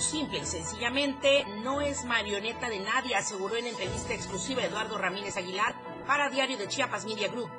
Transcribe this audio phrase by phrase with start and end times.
[0.00, 5.74] Simple y sencillamente no es marioneta de nadie, aseguró en entrevista exclusiva Eduardo Ramírez Aguilar
[6.06, 7.50] para Diario de Chiapas Media Group.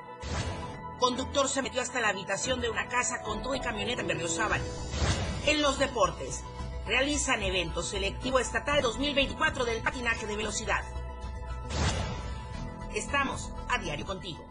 [0.99, 4.61] Conductor se metió hasta la habitación de una casa con todo y camioneta en Berriozábal.
[5.45, 6.43] En los deportes,
[6.87, 10.83] realizan evento selectivo estatal 2024 del patinaje de velocidad.
[12.95, 14.43] Estamos a diario contigo.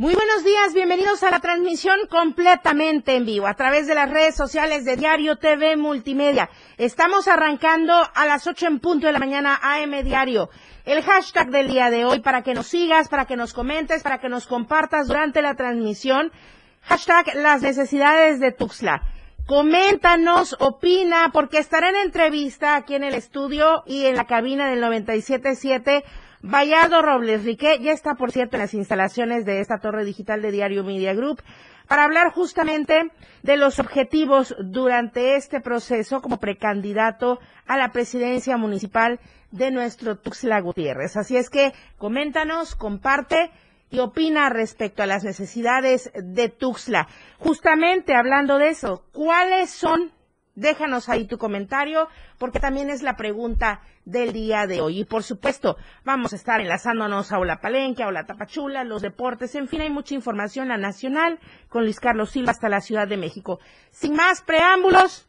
[0.00, 4.34] Muy buenos días, bienvenidos a la transmisión completamente en vivo a través de las redes
[4.34, 6.48] sociales de Diario TV Multimedia.
[6.78, 10.48] Estamos arrancando a las 8 en punto de la mañana AM Diario.
[10.86, 14.20] El hashtag del día de hoy para que nos sigas, para que nos comentes, para
[14.20, 16.32] que nos compartas durante la transmisión.
[16.80, 19.02] Hashtag las necesidades de Tuxtla.
[19.46, 24.80] Coméntanos, opina, porque estará en entrevista aquí en el estudio y en la cabina del
[24.80, 26.04] 977
[26.42, 30.50] Vallardo Robles Riqué ya está, por cierto, en las instalaciones de esta torre digital de
[30.50, 31.42] Diario Media Group
[31.86, 33.10] para hablar justamente
[33.42, 40.60] de los objetivos durante este proceso como precandidato a la presidencia municipal de nuestro Tuxtla
[40.60, 41.16] Gutiérrez.
[41.16, 43.50] Así es que coméntanos, comparte
[43.90, 47.08] y opina respecto a las necesidades de Tuxtla.
[47.38, 50.12] Justamente hablando de eso, ¿cuáles son
[50.54, 55.00] Déjanos ahí tu comentario, porque también es la pregunta del día de hoy.
[55.00, 59.54] Y por supuesto, vamos a estar enlazándonos a Ola Palenque, a Ola Tapachula, los deportes,
[59.54, 63.16] en fin, hay mucha información a nacional con Luis Carlos Silva hasta la Ciudad de
[63.16, 63.60] México.
[63.90, 65.28] Sin más preámbulos,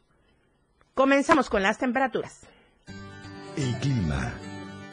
[0.94, 2.46] comenzamos con las temperaturas.
[3.56, 4.32] El clima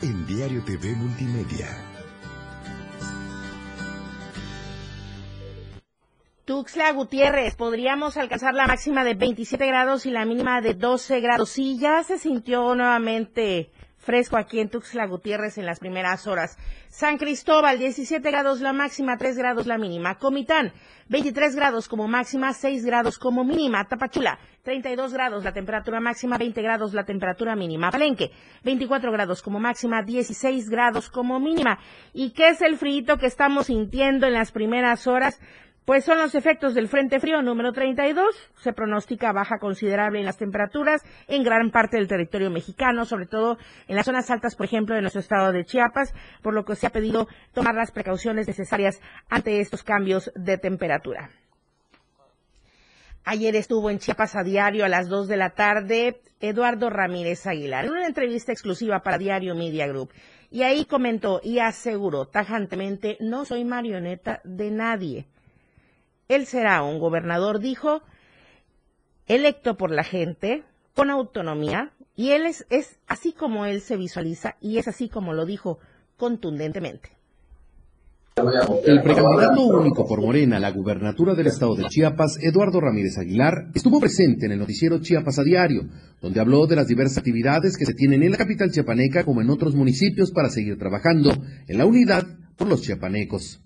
[0.01, 1.88] en Diario TV Multimedia.
[6.49, 11.51] Tuxla Gutiérrez, podríamos alcanzar la máxima de 27 grados y la mínima de 12 grados.
[11.51, 16.57] Sí, ya se sintió nuevamente fresco aquí en Tuxla Gutiérrez en las primeras horas.
[16.87, 20.17] San Cristóbal, 17 grados la máxima, 3 grados la mínima.
[20.17, 20.73] Comitán,
[21.09, 23.87] 23 grados como máxima, 6 grados como mínima.
[23.87, 27.91] Tapachula, 32 grados la temperatura máxima, 20 grados la temperatura mínima.
[27.91, 28.31] Palenque,
[28.63, 31.77] 24 grados como máxima, 16 grados como mínima.
[32.11, 35.39] ¿Y qué es el frío que estamos sintiendo en las primeras horas?
[35.89, 38.23] Pues son los efectos del Frente Frío número 32.
[38.57, 43.57] Se pronostica baja considerable en las temperaturas en gran parte del territorio mexicano, sobre todo
[43.87, 46.13] en las zonas altas, por ejemplo, de nuestro estado de Chiapas,
[46.43, 49.01] por lo que se ha pedido tomar las precauciones necesarias
[49.31, 51.31] ante estos cambios de temperatura.
[53.25, 57.85] Ayer estuvo en Chiapas a diario a las 2 de la tarde Eduardo Ramírez Aguilar,
[57.85, 60.11] en una entrevista exclusiva para Diario Media Group.
[60.51, 65.25] Y ahí comentó y aseguró tajantemente, no soy marioneta de nadie
[66.29, 68.03] él será un gobernador, dijo,
[69.25, 70.63] electo por la gente,
[70.93, 72.65] con autonomía, y él es,
[73.07, 75.79] así como él se visualiza y es así como lo dijo
[76.17, 77.09] contundentemente.
[78.85, 83.99] El precandidato único por Morena la gubernatura del estado de Chiapas, Eduardo Ramírez Aguilar, estuvo
[83.99, 85.89] presente en el noticiero Chiapas a diario,
[86.21, 89.49] donde habló de las diversas actividades que se tienen en la capital chiapaneca como en
[89.49, 91.31] otros municipios para seguir trabajando
[91.67, 92.23] en la unidad
[92.55, 93.61] por los chiapanecos.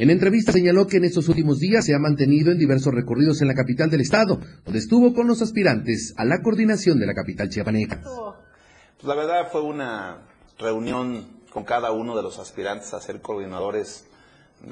[0.00, 3.48] En entrevista señaló que en estos últimos días se ha mantenido en diversos recorridos en
[3.48, 7.48] la capital del estado, donde estuvo con los aspirantes a la coordinación de la capital
[7.48, 8.00] chiapaneca.
[8.02, 10.18] Pues la verdad fue una
[10.56, 14.06] reunión con cada uno de los aspirantes a ser coordinadores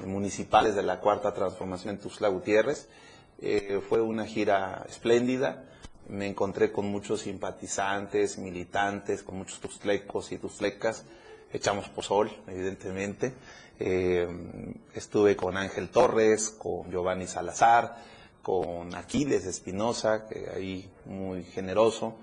[0.06, 2.88] municipales de la cuarta transformación en Tuxtla Gutiérrez.
[3.40, 5.64] Eh, fue una gira espléndida.
[6.08, 11.04] Me encontré con muchos simpatizantes, militantes, con muchos tuxtlecos y tuxtlecas.
[11.52, 13.34] Echamos pozol, evidentemente.
[13.78, 14.26] Eh,
[14.94, 17.96] estuve con Ángel Torres, con Giovanni Salazar,
[18.42, 22.14] con Aquiles Espinosa, que ahí muy generoso,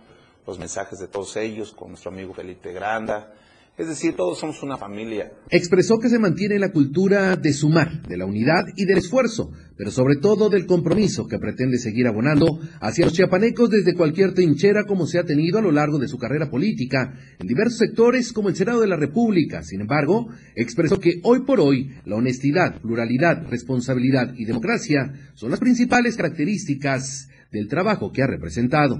[0.47, 3.33] los mensajes de todos ellos, con nuestro amigo Felipe Granda,
[3.75, 5.31] es decir, todos somos una familia.
[5.49, 9.89] Expresó que se mantiene la cultura de sumar, de la unidad y del esfuerzo, pero
[9.89, 15.07] sobre todo del compromiso que pretende seguir abonando hacia los chiapanecos desde cualquier trinchera como
[15.07, 18.55] se ha tenido a lo largo de su carrera política en diversos sectores como el
[18.55, 19.63] Senado de la República.
[19.63, 25.59] Sin embargo, expresó que hoy por hoy la honestidad, pluralidad, responsabilidad y democracia son las
[25.59, 28.97] principales características del trabajo que ha representado.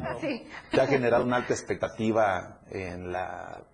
[0.71, 3.68] Se ha generado una alta expectativa en la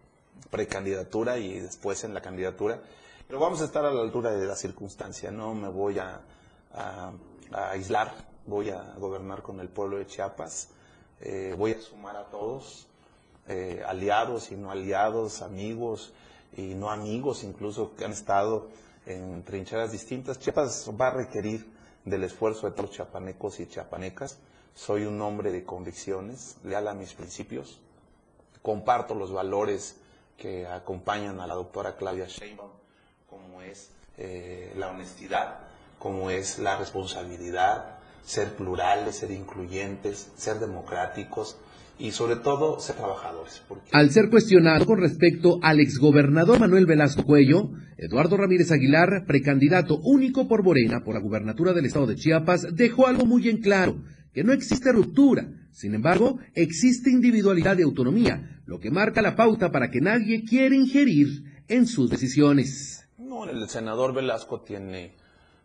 [0.49, 2.81] precandidatura y después en la candidatura.
[3.27, 6.21] Pero vamos a estar a la altura de la circunstancia, no me voy a,
[7.51, 8.11] aislar,
[8.45, 10.69] voy a gobernar con el pueblo de Chiapas,
[11.21, 12.87] eh, voy a sumar a todos,
[13.47, 16.13] eh, aliados y no aliados, amigos
[16.57, 18.69] y no amigos, incluso que han estado
[19.05, 20.39] en trincheras distintas.
[20.39, 21.71] Chiapas va a requerir
[22.05, 24.39] del esfuerzo de todos los chiapanecos y chiapanecas.
[24.73, 27.79] Soy un hombre de convicciones, leal a mis principios,
[28.61, 29.97] comparto los valores
[30.39, 32.71] que acompañan a la doctora Claudia Sheinbaum,
[33.29, 35.59] como es eh, la honestidad,
[35.99, 41.57] como es la responsabilidad, ser plurales, ser incluyentes, ser democráticos
[41.99, 43.61] y sobre todo ser trabajadores.
[43.91, 50.47] Al ser cuestionado con respecto al exgobernador Manuel Velasco Cuello, Eduardo Ramírez Aguilar, precandidato único
[50.47, 53.97] por Morena por la gubernatura del estado de Chiapas, dejó algo muy en claro,
[54.33, 55.47] que no existe ruptura.
[55.71, 60.75] Sin embargo, existe individualidad y autonomía, lo que marca la pauta para que nadie quiera
[60.75, 63.07] ingerir en sus decisiones.
[63.17, 65.13] No, el senador Velasco tiene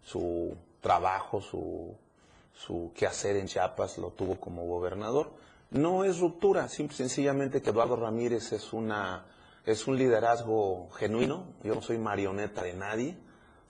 [0.02, 5.32] su trabajo, su, quehacer en Chiapas, lo tuvo como gobernador.
[5.70, 9.24] No es ruptura, simple, sencillamente que Eduardo Ramírez es, una,
[9.64, 11.54] es un liderazgo genuino.
[11.64, 13.16] Yo no soy marioneta de nadie,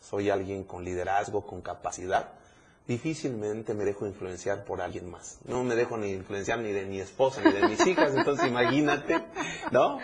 [0.01, 2.33] soy alguien con liderazgo, con capacidad
[2.87, 5.39] difícilmente me dejo influenciar por alguien más.
[5.49, 9.25] No me dejo ni influenciar ni de mi esposa ni de mis hijas, entonces imagínate,
[9.73, 9.99] ¿no?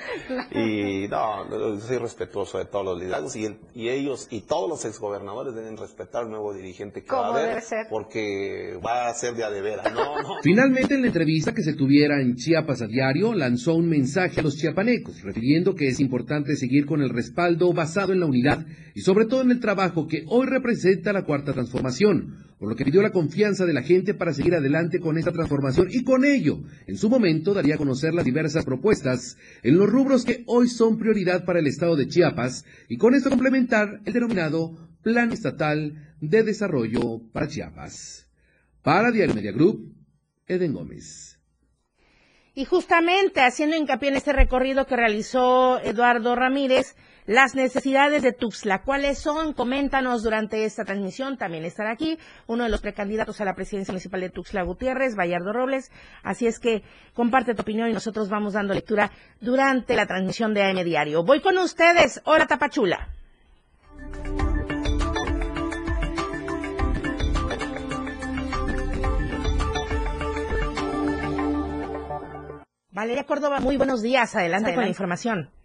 [0.50, 5.54] Y no, soy respetuoso de todos los liderazgos y, y ellos y todos los exgobernadores
[5.54, 9.50] deben respetar al nuevo dirigente que va a haber, porque va a ser de a
[9.50, 10.14] de veras, ¿no?
[10.42, 14.42] Finalmente, en la entrevista que se tuviera en Chiapas a diario, lanzó un mensaje a
[14.42, 19.02] los chiapanecos, refiriendo que es importante seguir con el respaldo basado en la unidad y
[19.02, 23.00] sobre todo en el trabajo que hoy representa la cuarta transformación por lo que pidió
[23.00, 26.98] la confianza de la gente para seguir adelante con esta transformación y con ello, en
[26.98, 31.46] su momento, daría a conocer las diversas propuestas en los rubros que hoy son prioridad
[31.46, 37.22] para el Estado de Chiapas y con esto complementar el denominado Plan Estatal de Desarrollo
[37.32, 38.28] para Chiapas.
[38.82, 39.94] Para Diario Media Group,
[40.46, 41.40] Eden Gómez.
[42.52, 46.94] Y justamente haciendo hincapié en este recorrido que realizó Eduardo Ramírez,
[47.30, 48.82] las necesidades de Tuxtla.
[48.82, 49.52] ¿Cuáles son?
[49.52, 51.36] Coméntanos durante esta transmisión.
[51.36, 52.18] También estará aquí
[52.48, 55.92] uno de los precandidatos a la presidencia municipal de Tuxtla Gutiérrez, Bayardo Robles.
[56.24, 56.82] Así es que
[57.14, 61.22] comparte tu opinión y nosotros vamos dando lectura durante la transmisión de AM Diario.
[61.22, 62.20] Voy con ustedes.
[62.24, 63.10] Hola, Tapachula.
[72.90, 74.34] Valeria Córdoba, muy buenos días.
[74.34, 74.74] Adelante.
[74.74, 75.59] con la información.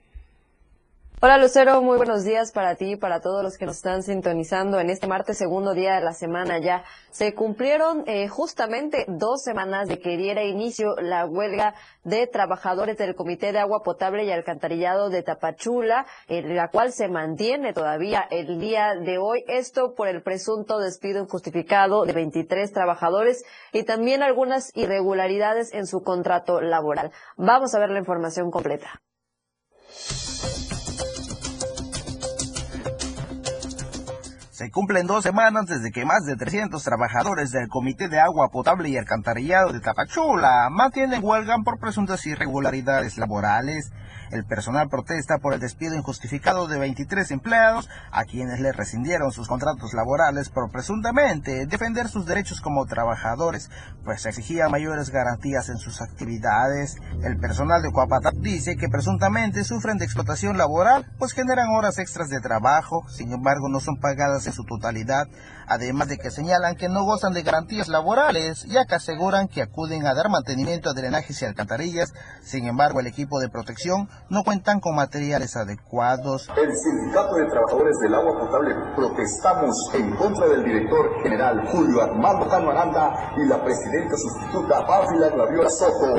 [1.21, 4.81] Hola Lucero, muy buenos días para ti y para todos los que nos están sintonizando
[4.81, 6.83] en este martes, segundo día de la semana ya.
[7.09, 11.73] Se cumplieron eh, justamente dos semanas de que diera inicio la huelga
[12.03, 17.07] de trabajadores del Comité de Agua Potable y Alcantarillado de Tapachula, en la cual se
[17.07, 19.45] mantiene todavía el día de hoy.
[19.47, 26.03] Esto por el presunto despido injustificado de 23 trabajadores y también algunas irregularidades en su
[26.03, 27.11] contrato laboral.
[27.37, 29.01] Vamos a ver la información completa.
[34.55, 38.87] Se cumplen dos semanas desde que más de 300 trabajadores del Comité de Agua Potable
[38.87, 43.91] y Alcantarillado de Tapachula mantienen huelga por presuntas irregularidades laborales.
[44.31, 49.49] El personal protesta por el despido injustificado de 23 empleados a quienes le rescindieron sus
[49.49, 53.69] contratos laborales por presuntamente defender sus derechos como trabajadores,
[54.05, 56.95] pues exigía mayores garantías en sus actividades.
[57.23, 62.29] El personal de Coapatap dice que presuntamente sufren de explotación laboral, pues generan horas extras
[62.29, 65.27] de trabajo, sin embargo no son pagadas en su totalidad,
[65.67, 70.05] además de que señalan que no gozan de garantías laborales, ya que aseguran que acuden
[70.05, 74.79] a dar mantenimiento a drenajes y alcantarillas, sin embargo el equipo de protección no cuentan
[74.79, 76.49] con materiales adecuados.
[76.55, 82.49] El Sindicato de Trabajadores del Agua Potable protestamos en contra del director general Julio Armando
[82.49, 86.15] Cano Aranda y la presidenta sustituta Pávila Glaviola Soto,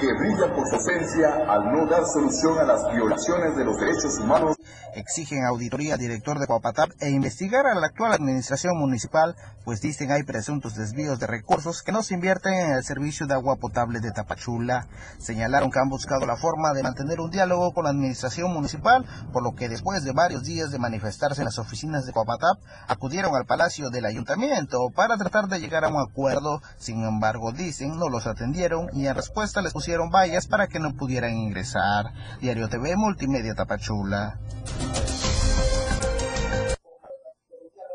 [0.00, 4.18] que brillan por su esencia al no dar solución a las violaciones de los derechos
[4.18, 4.56] humanos
[4.94, 9.34] exigen auditoría director de Guapatap e investigar a la actual administración municipal,
[9.64, 13.34] pues dicen hay presuntos desvíos de recursos que no se invierten en el servicio de
[13.34, 14.86] agua potable de Tapachula.
[15.18, 19.42] Señalaron que han buscado la forma de mantener un diálogo con la administración municipal, por
[19.42, 22.58] lo que después de varios días de manifestarse en las oficinas de Guapatap,
[22.88, 26.60] acudieron al palacio del ayuntamiento para tratar de llegar a un acuerdo.
[26.78, 30.94] Sin embargo, dicen no los atendieron y en respuesta les pusieron vallas para que no
[30.94, 32.06] pudieran ingresar.
[32.40, 34.38] Diario TV Multimedia Tapachula.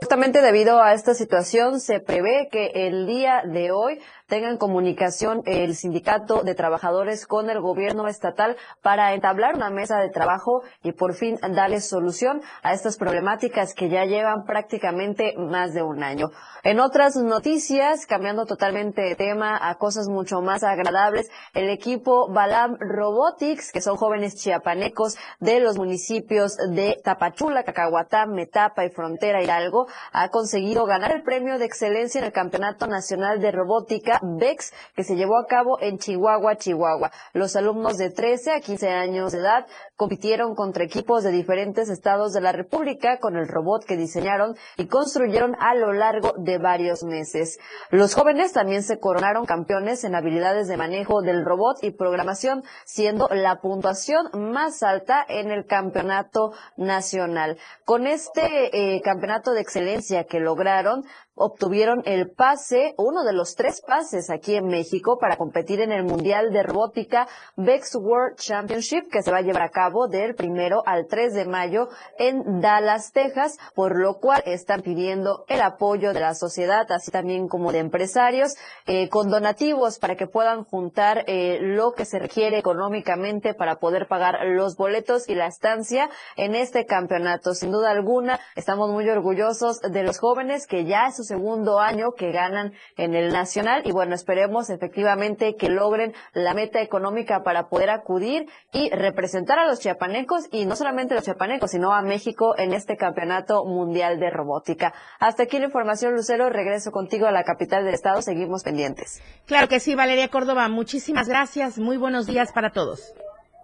[0.01, 5.75] Justamente debido a esta situación, se prevé que el día de hoy tengan comunicación el
[5.75, 11.13] sindicato de trabajadores con el gobierno estatal para entablar una mesa de trabajo y por
[11.13, 16.29] fin darle solución a estas problemáticas que ya llevan prácticamente más de un año.
[16.63, 22.77] En otras noticias, cambiando totalmente de tema a cosas mucho más agradables, el equipo Balam
[22.79, 29.87] Robotics, que son jóvenes chiapanecos de los municipios de Tapachula, Cacahuatá, Metapa y Frontera Hidalgo,
[30.11, 35.03] ha conseguido ganar el premio de excelencia en el Campeonato Nacional de Robótica VEX que
[35.03, 37.11] se llevó a cabo en Chihuahua, Chihuahua.
[37.33, 39.65] Los alumnos de 13 a 15 años de edad
[39.99, 44.87] compitieron contra equipos de diferentes estados de la República con el robot que diseñaron y
[44.87, 47.59] construyeron a lo largo de varios meses.
[47.91, 53.27] Los jóvenes también se coronaron campeones en habilidades de manejo del robot y programación, siendo
[53.29, 57.57] la puntuación más alta en el campeonato nacional.
[57.83, 61.03] Con este eh, campeonato de excelencia que lograron,
[61.35, 66.03] obtuvieron el pase, uno de los tres pases aquí en México para competir en el
[66.03, 70.83] Mundial de Robótica Vex World Championship que se va a llevar a cabo del primero
[70.85, 76.19] al 3 de mayo en Dallas, Texas, por lo cual están pidiendo el apoyo de
[76.19, 78.55] la sociedad, así también como de empresarios,
[78.85, 84.07] eh, con donativos para que puedan juntar eh, lo que se requiere económicamente para poder
[84.07, 87.53] pagar los boletos y la estancia en este campeonato.
[87.53, 92.31] Sin duda alguna, estamos muy orgullosos de los jóvenes que ya es segundo año que
[92.31, 97.89] ganan en el nacional y bueno, esperemos efectivamente que logren la meta económica para poder
[97.89, 102.73] acudir y representar a los chiapanecos y no solamente los chiapanecos, sino a México en
[102.73, 104.93] este campeonato mundial de robótica.
[105.19, 106.49] Hasta aquí la información, Lucero.
[106.49, 108.21] Regreso contigo a la capital del estado.
[108.21, 109.21] Seguimos pendientes.
[109.45, 110.67] Claro que sí, Valeria Córdoba.
[110.67, 111.77] Muchísimas gracias.
[111.77, 113.13] Muy buenos días para todos.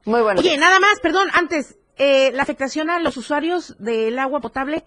[0.05, 4.39] Muy buenos Oye, nada más, perdón, antes, eh, la afectación a los usuarios del agua
[4.39, 4.85] potable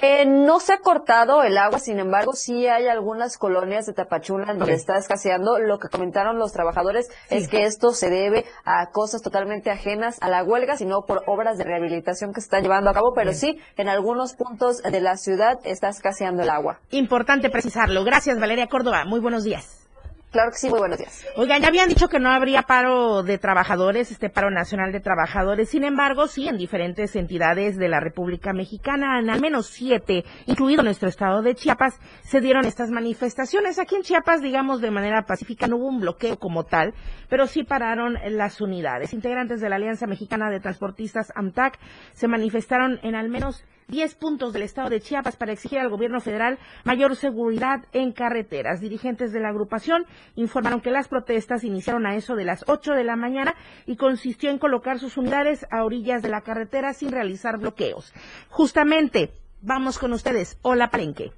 [0.00, 4.54] eh, no se ha cortado el agua, sin embargo, sí hay algunas colonias de Tapachula
[4.54, 5.58] donde está escaseando.
[5.58, 10.28] Lo que comentaron los trabajadores es que esto se debe a cosas totalmente ajenas a
[10.28, 13.12] la huelga, sino por obras de rehabilitación que se están llevando a cabo.
[13.14, 16.80] Pero sí, en algunos puntos de la ciudad está escaseando el agua.
[16.90, 18.04] Importante precisarlo.
[18.04, 19.04] Gracias, Valeria Córdoba.
[19.04, 19.87] Muy buenos días.
[20.30, 21.24] Claro que sí, muy buenos días.
[21.36, 25.70] Oigan, ya habían dicho que no habría paro de trabajadores, este paro nacional de trabajadores.
[25.70, 30.82] Sin embargo, sí, en diferentes entidades de la República Mexicana, en al menos siete, incluido
[30.82, 33.78] nuestro estado de Chiapas, se dieron estas manifestaciones.
[33.78, 36.92] Aquí en Chiapas, digamos, de manera pacífica, no hubo un bloqueo como tal,
[37.30, 39.14] pero sí pararon las unidades.
[39.14, 41.78] Integrantes de la Alianza Mexicana de Transportistas, AMTAC,
[42.12, 46.20] se manifestaron en al menos 10 puntos del estado de Chiapas para exigir al gobierno
[46.20, 48.80] federal mayor seguridad en carreteras.
[48.80, 50.04] Dirigentes de la agrupación
[50.36, 53.54] informaron que las protestas iniciaron a eso de las 8 de la mañana
[53.86, 58.12] y consistió en colocar sus unidades a orillas de la carretera sin realizar bloqueos.
[58.50, 60.58] Justamente, vamos con ustedes.
[60.60, 61.32] Hola, Palenque.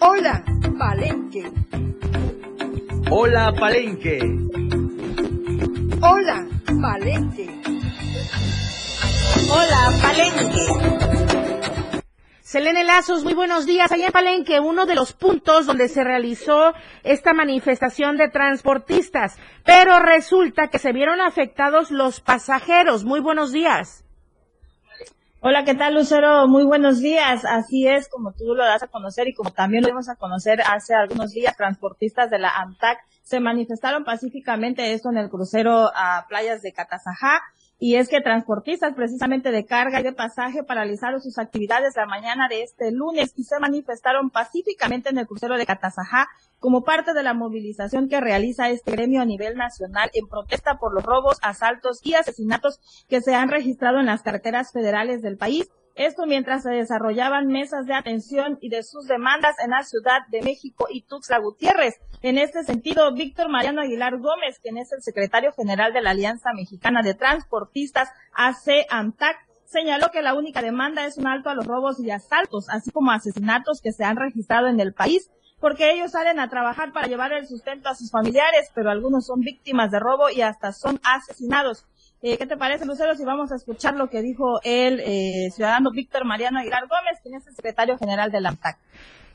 [0.00, 0.44] Hola,
[0.78, 1.50] Palenque.
[3.10, 4.18] Hola, Palenque.
[6.02, 6.46] Hola,
[6.80, 7.83] Palenque.
[9.56, 10.66] Hola, Palenque.
[12.40, 13.92] Selene Lazos, muy buenos días.
[13.92, 16.72] Allá en Palenque, uno de los puntos donde se realizó
[17.04, 23.04] esta manifestación de transportistas, pero resulta que se vieron afectados los pasajeros.
[23.04, 24.04] Muy buenos días.
[25.40, 26.48] Hola, ¿qué tal, Lucero?
[26.48, 27.44] Muy buenos días.
[27.44, 30.62] Así es, como tú lo das a conocer y como también lo dimos a conocer
[30.62, 36.26] hace algunos días, transportistas de la AMTAC se manifestaron pacíficamente esto en el crucero a
[36.28, 37.40] playas de Catazajá
[37.78, 42.48] y es que transportistas precisamente de carga y de pasaje paralizaron sus actividades la mañana
[42.48, 46.28] de este lunes y se manifestaron pacíficamente en el crucero de Catazajá
[46.58, 50.94] como parte de la movilización que realiza este gremio a nivel nacional en protesta por
[50.94, 55.68] los robos, asaltos y asesinatos que se han registrado en las carreteras federales del país
[55.94, 60.42] esto mientras se desarrollaban mesas de atención y de sus demandas en la Ciudad de
[60.42, 62.00] México y Tuxtla Gutiérrez.
[62.22, 66.52] En este sentido, Víctor Mariano Aguilar Gómez, quien es el secretario general de la Alianza
[66.52, 72.00] Mexicana de Transportistas, AC-AMTAC, señaló que la única demanda es un alto a los robos
[72.00, 76.40] y asaltos, así como asesinatos que se han registrado en el país, porque ellos salen
[76.40, 80.28] a trabajar para llevar el sustento a sus familiares, pero algunos son víctimas de robo
[80.28, 81.86] y hasta son asesinados.
[82.26, 85.90] Eh, ¿Qué te parece, Lucero, si vamos a escuchar lo que dijo el eh, ciudadano
[85.90, 88.78] Víctor Mariano Aguilar Gómez, quien es el secretario general del AMTAC?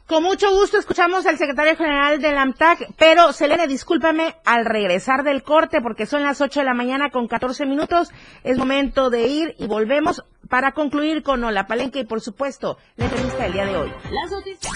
[0.08, 5.44] Con mucho gusto escuchamos al secretario general del AMTAC, pero Selene, discúlpame, al regresar del
[5.44, 8.10] corte, porque son las 8 de la mañana con 14 minutos,
[8.44, 13.06] es momento de ir y volvemos para concluir con Hola Palenque y, por supuesto, la
[13.06, 13.94] entrevista del día de hoy.
[14.10, 14.74] Las noticias.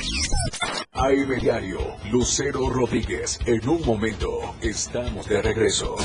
[0.91, 1.79] AM Diario,
[2.11, 3.39] Lucero Rodríguez.
[3.47, 5.95] En un momento, estamos de regreso.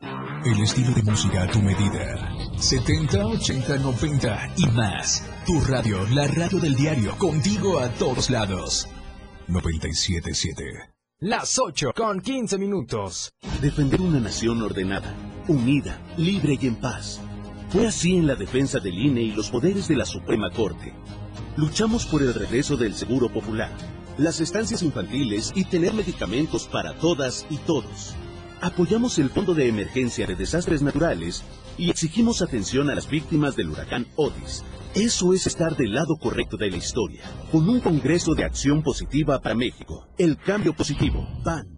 [0.00, 2.32] El estilo de música a tu medida.
[2.58, 5.24] 70, 80, 90 y más.
[5.44, 8.88] Tu radio, la radio del diario, contigo a todos lados.
[9.48, 10.64] 977.
[11.20, 13.32] Las 8 con 15 minutos.
[13.60, 15.12] Defender una nación ordenada,
[15.48, 17.20] unida, libre y en paz.
[17.70, 20.94] Fue así en la defensa del INE y los poderes de la Suprema Corte.
[21.56, 23.72] Luchamos por el regreso del Seguro Popular,
[24.16, 28.14] las estancias infantiles y tener medicamentos para todas y todos
[28.60, 31.44] apoyamos el Fondo de Emergencia de Desastres Naturales
[31.76, 34.64] y exigimos atención a las víctimas del huracán Otis.
[34.94, 37.22] Eso es estar del lado correcto de la historia,
[37.52, 40.08] con un Congreso de Acción Positiva para México.
[40.18, 41.26] El cambio positivo.
[41.44, 41.77] PAN.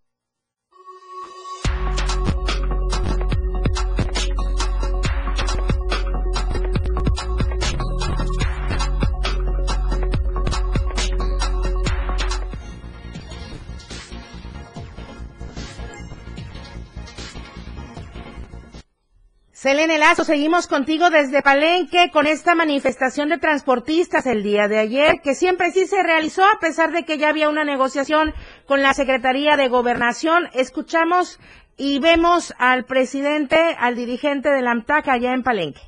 [19.61, 25.21] Selene Lazo, seguimos contigo desde Palenque con esta manifestación de transportistas el día de ayer,
[25.21, 28.33] que siempre sí se realizó a pesar de que ya había una negociación
[28.65, 30.47] con la Secretaría de Gobernación.
[30.55, 31.39] Escuchamos
[31.77, 35.81] y vemos al presidente, al dirigente del AMTAC allá en Palenque.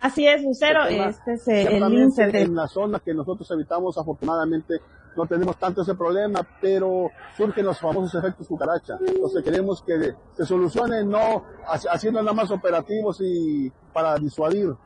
[0.00, 4.76] Así es, Lucero, este es el índice En la zona que nosotros evitamos, afortunadamente,
[5.18, 8.98] no tenemos tanto ese problema, pero surgen los famosos efectos cucaracha.
[9.04, 14.76] Entonces queremos que se solucione no haciendo nada más operativos y para disuadir,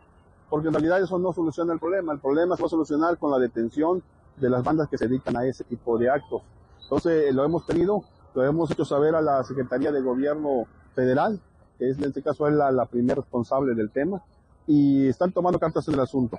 [0.49, 2.15] porque en realidad eso no soluciona el problema.
[2.15, 4.03] El problema se va a solucionar con la detención
[4.37, 6.41] de las bandas que se dedican a ese tipo de actos.
[6.85, 8.03] Entonces lo hemos tenido,
[8.35, 10.65] lo hemos hecho saber a la Secretaría de Gobierno
[10.95, 11.39] Federal,
[11.79, 14.23] que es en este caso es la primera responsable del tema,
[14.67, 16.39] y están tomando cartas en el asunto.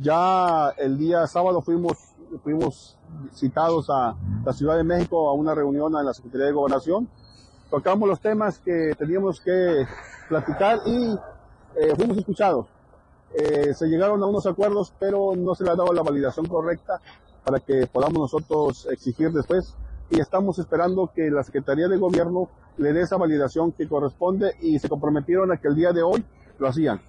[0.00, 1.96] Ya el día sábado fuimos
[2.42, 2.98] fuimos
[3.32, 7.08] citados a la Ciudad de México a una reunión en la Secretaría de Gobernación.
[7.70, 9.86] Tocamos los temas que teníamos que
[10.28, 11.18] platicar y
[11.76, 12.66] eh, fuimos escuchados.
[13.34, 17.00] Eh, se llegaron a unos acuerdos, pero no se le ha dado la validación correcta
[17.44, 19.74] para que podamos nosotros exigir después.
[20.10, 24.78] Y estamos esperando que la Secretaría de Gobierno le dé esa validación que corresponde y
[24.78, 26.24] se comprometieron a que el día de hoy
[26.58, 27.00] lo hacían.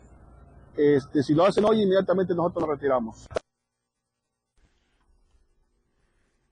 [0.75, 3.27] Este, si lo hacen hoy, inmediatamente nosotros lo retiramos.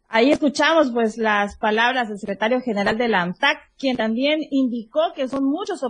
[0.10, 5.28] Ahí escuchamos pues las palabras del secretario general de la AMTAC, quien también indicó que
[5.28, 5.82] son muchos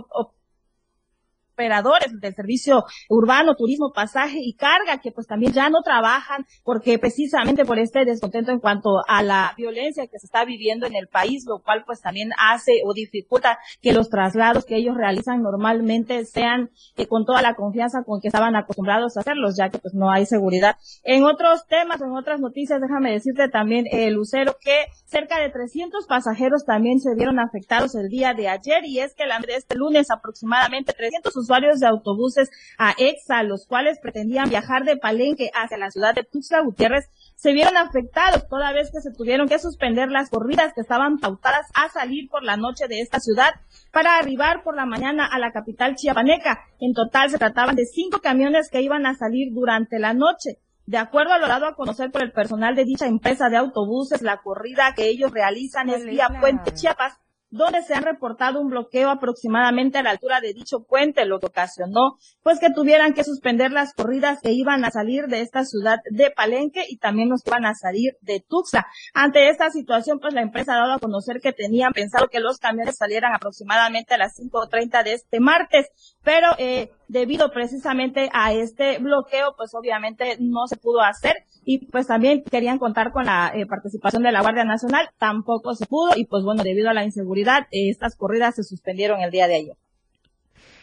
[1.58, 6.98] operadores del servicio urbano, turismo, pasaje y carga, que pues también ya no trabajan porque
[6.98, 11.08] precisamente por este descontento en cuanto a la violencia que se está viviendo en el
[11.08, 16.24] país, lo cual pues también hace o dificulta que los traslados que ellos realizan normalmente
[16.26, 19.94] sean eh, con toda la confianza con que estaban acostumbrados a hacerlos, ya que pues
[19.94, 20.76] no hay seguridad.
[21.02, 26.06] En otros temas, en otras noticias, déjame decirte también, eh, Lucero, que cerca de 300
[26.06, 30.10] pasajeros también se vieron afectados el día de ayer y es que de este lunes
[30.10, 35.90] aproximadamente 300 usuarios de autobuses a EXA, los cuales pretendían viajar de Palenque hacia la
[35.90, 40.28] ciudad de Tuxtla Gutiérrez, se vieron afectados toda vez que se tuvieron que suspender las
[40.28, 43.54] corridas que estaban pautadas a salir por la noche de esta ciudad
[43.92, 46.66] para arribar por la mañana a la capital chiapaneca.
[46.80, 50.58] En total se trataban de cinco camiones que iban a salir durante la noche.
[50.84, 54.20] De acuerdo a lo dado a conocer por el personal de dicha empresa de autobuses,
[54.20, 57.18] la corrida que ellos realizan es vía Puente Chiapas
[57.50, 61.46] donde se han reportado un bloqueo aproximadamente a la altura de dicho puente, lo que
[61.46, 65.98] ocasionó pues que tuvieran que suspender las corridas que iban a salir de esta ciudad
[66.10, 68.86] de Palenque y también los que iban a salir de Tuxtla.
[69.14, 72.58] Ante esta situación, pues la empresa ha dado a conocer que tenían pensado que los
[72.58, 75.86] camiones salieran aproximadamente a las 5.30 de este martes,
[76.22, 82.06] pero eh, debido precisamente a este bloqueo, pues obviamente no se pudo hacer y pues
[82.06, 86.26] también querían contar con la eh, participación de la Guardia Nacional, tampoco se pudo y
[86.26, 89.76] pues bueno, debido a la inseguridad, eh, estas corridas se suspendieron el día de ayer.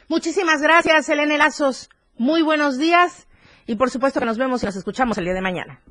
[0.08, 1.90] Muchísimas gracias, Elena Lazos.
[2.18, 3.28] Muy buenos días
[3.68, 5.82] y por supuesto que nos vemos y nos escuchamos el día de mañana.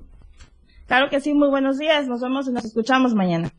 [0.87, 2.07] Claro que sí, muy buenos días.
[2.07, 3.51] Nos vemos y nos escuchamos mañana.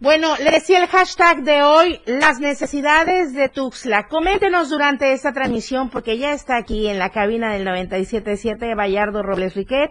[0.00, 4.08] Bueno, le decía el hashtag de hoy, las necesidades de Tuxtla.
[4.08, 9.54] Coméntenos durante esta transmisión, porque ya está aquí en la cabina del 97.7 Bayardo Robles
[9.54, 9.90] Riquet.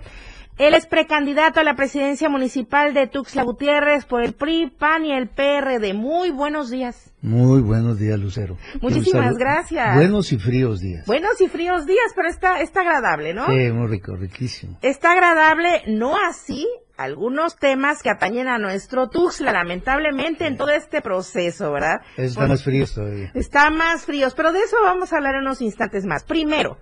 [0.57, 5.11] Él es precandidato a la presidencia municipal de Tuxtla Gutiérrez por el PRI, PAN y
[5.11, 5.93] el PRD.
[5.93, 7.13] Muy buenos días.
[7.21, 8.57] Muy buenos días, Lucero.
[8.81, 9.93] Muchísimas gracias.
[9.93, 11.05] Buenos y fríos días.
[11.05, 13.45] Buenos y fríos días, pero está, está agradable, ¿no?
[13.45, 14.79] Sí, muy rico, riquísimo.
[14.81, 16.67] Está agradable, no así
[16.99, 22.01] algunos temas que atañen a nuestro Tuxtla, lamentablemente, en todo este proceso, ¿verdad?
[22.17, 23.31] Está más fríos todavía.
[23.33, 26.25] Está más fríos, pero de eso vamos a hablar en unos instantes más.
[26.25, 26.77] Primero,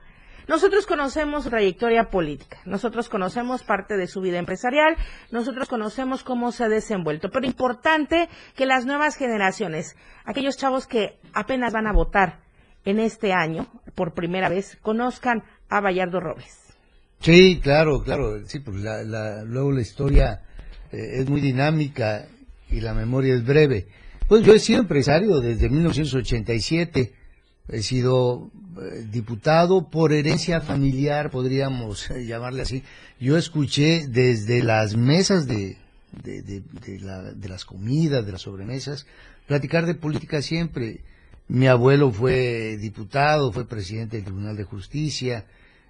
[0.47, 4.95] nosotros conocemos su trayectoria política, nosotros conocemos parte de su vida empresarial,
[5.30, 11.19] nosotros conocemos cómo se ha desenvuelto, pero importante que las nuevas generaciones, aquellos chavos que
[11.34, 12.39] apenas van a votar
[12.86, 16.66] en este año por primera vez, conozcan a Bayardo Robles.
[17.19, 18.45] Sí, claro, claro.
[18.47, 20.41] Sí, pues la, la, luego la historia
[20.91, 22.27] eh, es muy dinámica
[22.69, 23.88] y la memoria es breve.
[24.27, 27.13] Pues yo he sido empresario desde 1987.
[27.69, 28.49] He sido
[28.82, 32.84] eh, diputado por herencia familiar, podríamos eh, llamarle así.
[33.19, 35.77] Yo escuché desde las mesas de,
[36.23, 39.06] de, de, de, la, de las comidas, de las sobremesas,
[39.47, 41.01] platicar de política siempre.
[41.49, 45.45] Mi abuelo fue diputado, fue presidente del Tribunal de Justicia,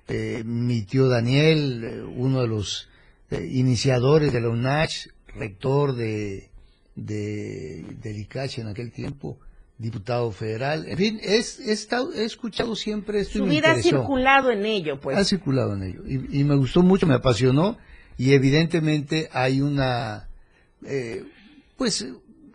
[0.08, 2.90] eh, mi tío Daniel, eh, uno de los
[3.30, 6.50] eh, iniciadores de la UNACH, rector de,
[6.96, 9.38] de, del ICACH en aquel tiempo,
[9.78, 10.86] diputado federal.
[10.88, 13.40] En fin, es, he, estado, he escuchado siempre esto.
[13.40, 15.18] Su vida ha circulado en ello, pues.
[15.18, 16.04] Ha circulado en ello.
[16.08, 17.78] Y, y, me gustó mucho, me apasionó.
[18.18, 20.28] Y evidentemente hay una,
[20.86, 21.24] eh,
[21.76, 22.08] pues,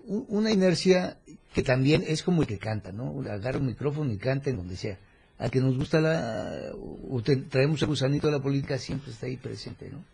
[0.06, 1.18] una inercia
[1.54, 3.22] que también es como el que canta, ¿no?
[3.30, 4.98] Agarra un micrófono y canta en donde sea
[5.42, 6.70] a que nos gusta la,
[7.10, 10.04] o te, traemos el gusanito de la política, siempre está ahí presente, ¿no?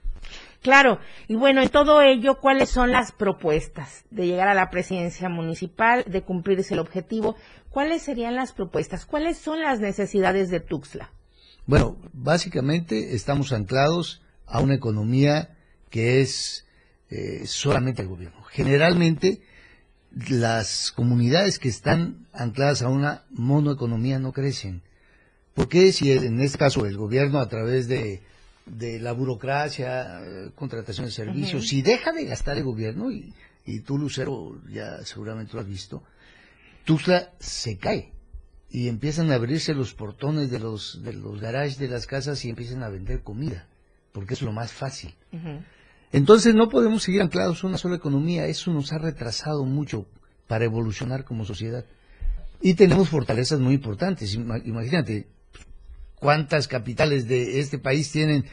[0.62, 5.28] Claro, y bueno, en todo ello, ¿cuáles son las propuestas de llegar a la presidencia
[5.28, 7.36] municipal, de cumplirse el objetivo?
[7.68, 9.04] ¿Cuáles serían las propuestas?
[9.04, 11.12] ¿Cuáles son las necesidades de Tuxtla?
[11.66, 15.56] Bueno, básicamente estamos anclados a una economía
[15.90, 16.66] que es
[17.10, 18.42] eh, solamente el gobierno.
[18.44, 19.42] Generalmente,
[20.10, 24.82] las comunidades que están ancladas a una monoeconomía no crecen.
[25.58, 28.22] ¿Por qué si en este caso el gobierno a través de,
[28.64, 30.20] de la burocracia,
[30.54, 31.68] contratación de servicios, uh -huh.
[31.68, 33.34] si deja de gastar el gobierno, y,
[33.66, 36.04] y tú Lucero ya seguramente lo has visto,
[36.84, 38.12] Tuxtla se cae
[38.70, 42.50] y empiezan a abrirse los portones de los, de los garages de las casas y
[42.50, 43.66] empiezan a vender comida,
[44.12, 45.12] porque es lo más fácil.
[45.32, 45.64] Uh -huh.
[46.12, 50.06] Entonces no podemos seguir anclados a una sola economía, eso nos ha retrasado mucho
[50.46, 51.84] para evolucionar como sociedad.
[52.60, 55.26] Y tenemos fortalezas muy importantes, imagínate,
[56.20, 58.44] cuántas capitales de este país tienen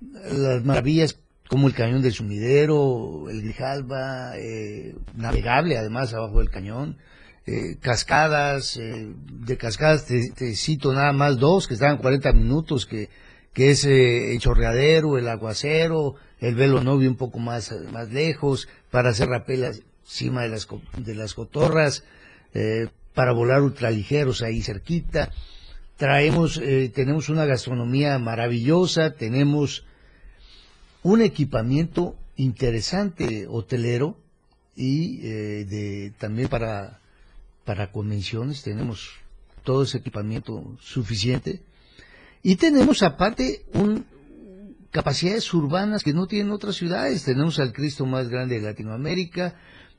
[0.00, 6.98] las maravillas como el cañón del sumidero, el Grijalba, eh, navegable además abajo del cañón,
[7.46, 13.08] eh, cascadas, eh, de cascadas te, cito nada más dos que estaban 40 minutos, que,
[13.52, 19.10] que es el chorreadero, el aguacero, el velo novio un poco más, más lejos, para
[19.10, 20.66] hacer rapel encima de las,
[20.98, 22.04] de las cotorras,
[23.14, 25.30] para volar ultraligeros ahí cerquita,
[25.96, 29.84] traemos, eh, tenemos una gastronomía maravillosa, tenemos
[31.02, 34.18] un equipamiento interesante hotelero
[34.74, 37.00] y eh, de, también para,
[37.64, 39.10] para convenciones tenemos
[39.64, 41.62] todo ese equipamiento suficiente
[42.42, 44.04] y tenemos aparte un,
[44.90, 47.24] capacidades urbanas que no tienen otras ciudades.
[47.24, 49.56] Tenemos al Cristo más grande de Latinoamérica,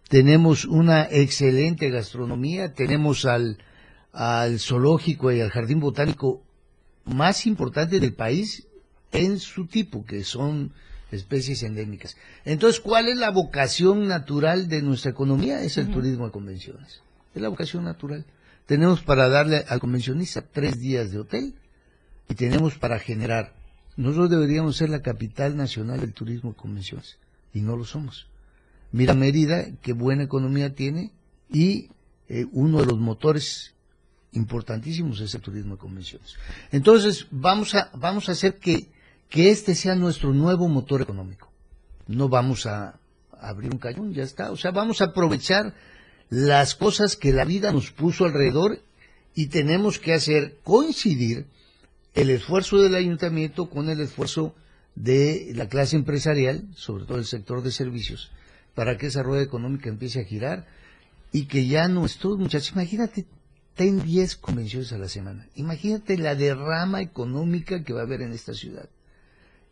[0.07, 3.57] tenemos una excelente gastronomía, tenemos al
[4.13, 6.41] al zoológico y al jardín botánico
[7.05, 8.67] más importante del país
[9.11, 10.71] en su tipo, que son
[11.11, 12.17] especies endémicas.
[12.43, 15.61] Entonces, ¿cuál es la vocación natural de nuestra economía?
[15.61, 15.93] Es el uh -huh.
[15.93, 17.01] turismo de convenciones.
[17.33, 18.25] Es la vocación natural.
[18.65, 21.53] Tenemos para darle al convencionista tres días de hotel
[22.27, 23.53] y tenemos para generar.
[23.95, 27.17] Nosotros deberíamos ser la capital nacional del turismo de convenciones
[27.53, 28.27] y no lo somos.
[28.91, 31.11] Mira Mérida, qué buena economía tiene
[31.49, 31.89] y
[32.27, 33.73] eh, uno de los motores
[34.37, 36.35] importantísimos es el turismo de convenciones.
[36.71, 38.89] Entonces, vamos a, vamos a hacer que,
[39.29, 41.51] que este sea nuestro nuevo motor económico.
[42.07, 42.99] No vamos a
[43.41, 44.51] abrir un cañón, ya está.
[44.51, 45.73] O sea, vamos a aprovechar
[46.29, 48.79] las cosas que la vida nos puso alrededor
[49.35, 51.45] y tenemos que hacer coincidir
[52.15, 54.55] el esfuerzo del ayuntamiento con el esfuerzo
[54.95, 58.31] de la clase empresarial, sobre todo el sector de servicios,
[58.73, 60.65] para que esa rueda económica empiece a girar
[61.31, 63.25] y que ya nuestros muchachos, imagínate,
[63.77, 65.47] ten 10 convenciones a la semana.
[65.55, 68.89] Imagínate la derrama económica que va a haber en esta ciudad.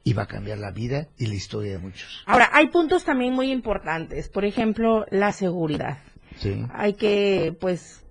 [0.07, 2.21] y va a cambiar la vida y la historia de muchos.
[2.27, 4.29] Ahora, hay puntos también muy importantes.
[4.29, 5.97] Por ejemplo, la seguridad.
[6.37, 6.63] Sí.
[6.71, 8.05] Hay que, pues,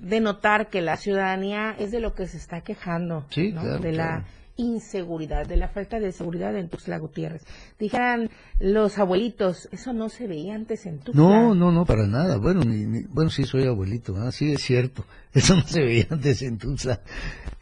[0.00, 3.26] denotar que la ciudadanía es de lo que se está quejando.
[3.28, 3.60] Sí, ¿no?
[3.60, 4.24] claro, de la claro.
[4.56, 7.42] Inseguridad, de la falta de seguridad en Tuxtla Gutiérrez.
[7.78, 11.22] Dijeran los abuelitos, eso no se veía antes en Tuxtla.
[11.22, 12.38] No, no, no, para nada.
[12.38, 15.04] Bueno, ni- bueno, sí soy abuelito, sí es cierto.
[15.36, 17.02] Eso no se veía antes en Tuxtla.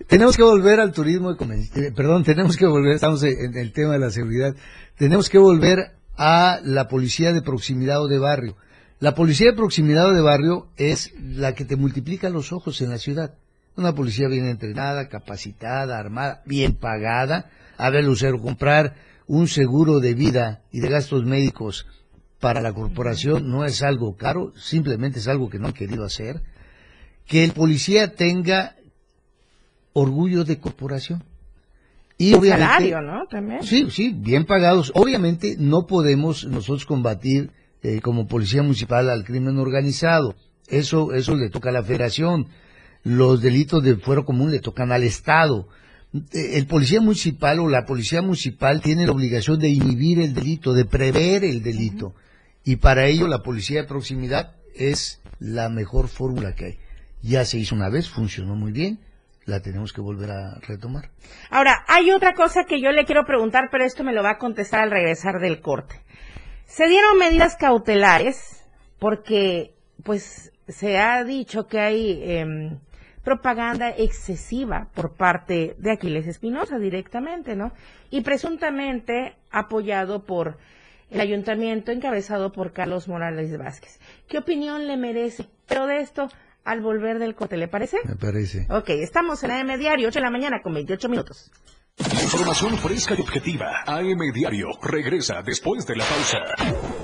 [0.07, 3.95] Tenemos que volver al turismo, de eh, perdón, tenemos que volver, estamos en el tema
[3.95, 4.55] de la seguridad,
[4.97, 8.57] tenemos que volver a la policía de proximidad o de barrio.
[9.01, 12.91] La policía de proximidad o de barrio es la que te multiplica los ojos en
[12.91, 13.35] la ciudad.
[13.77, 17.51] Una policía bien entrenada, capacitada, armada, bien pagada.
[17.77, 18.95] A ver, Lucero, comprar
[19.27, 21.87] un seguro de vida y de gastos médicos
[22.39, 26.43] para la corporación no es algo caro, simplemente es algo que no han querido hacer.
[27.27, 28.77] Que el policía tenga
[29.95, 31.25] orgullo de corporación.
[32.19, 33.27] Y obviamente, salario, ¿no?
[33.27, 33.63] También.
[33.63, 34.93] Sí, sí, bien pagados.
[34.95, 37.51] Obviamente no podemos nosotros combatir
[37.83, 40.35] eh, como policía municipal al crimen organizado.
[40.69, 42.49] Eso, eso le toca a la federación.
[43.05, 45.69] Los delitos de fuero común le tocan al Estado.
[46.33, 50.73] Eh, El policía municipal o la policía municipal tiene la obligación de inhibir el delito,
[50.73, 52.15] de prever el delito.
[52.65, 56.79] Y para ello la policía de proximidad es la mejor fórmula que hay.
[57.23, 59.01] Ya se hizo una vez, funcionó muy bien,
[59.45, 61.11] la tenemos que volver a retomar.
[61.51, 64.39] Ahora, hay otra cosa que yo le quiero preguntar, pero esto me lo va a
[64.39, 66.01] contestar al regresar del corte.
[66.67, 68.65] Se dieron medidas cautelares
[68.99, 72.79] porque, pues, se ha dicho que hay em,
[73.25, 77.73] propaganda excesiva por parte de Aquiles Espinosa directamente, ¿no?
[78.11, 80.59] Y presuntamente apoyado por
[81.11, 83.99] el ayuntamiento encabezado por Carlos Morales Vázquez.
[84.29, 85.47] ¿Qué opinión le merece?
[85.67, 86.29] Pero de esto
[86.65, 87.99] al volver del corte, ¿le parece?
[88.05, 88.67] Me parece.
[88.71, 91.51] Ok, estamos en AM Diario, 8 de la mañana con 28 minutos.
[91.99, 93.85] Información fresca y objetiva.
[93.87, 97.04] AM Diario regresa después de la pausa.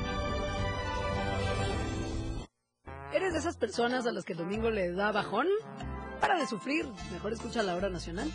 [3.31, 5.47] ¿Eres de esas personas a las que el domingo le da bajón?
[6.19, 8.29] Para de sufrir, mejor escucha la hora nacional.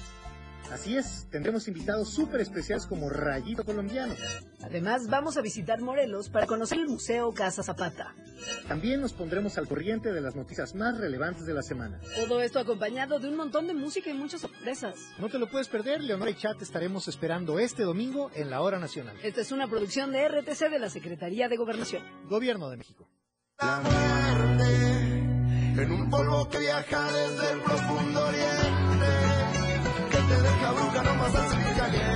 [0.72, 4.14] Así es, tendremos invitados súper especiales como Rayito Colombiano.
[4.62, 8.14] Además, vamos a visitar Morelos para conocer el Museo Casa Zapata.
[8.68, 12.00] También nos pondremos al corriente de las noticias más relevantes de la semana.
[12.14, 14.94] Todo esto acompañado de un montón de música y muchas sorpresas.
[15.18, 18.78] No te lo puedes perder, Leonora y Chat estaremos esperando este domingo en la hora
[18.78, 19.14] nacional.
[19.22, 22.02] Esta es una producción de RTC de la Secretaría de Gobernación.
[22.30, 23.06] Gobierno de México.
[23.59, 23.87] En
[25.90, 29.07] un polvo que viaja desde el profundo oriente,
[30.11, 32.15] que te deja bruja nomás salir caliente.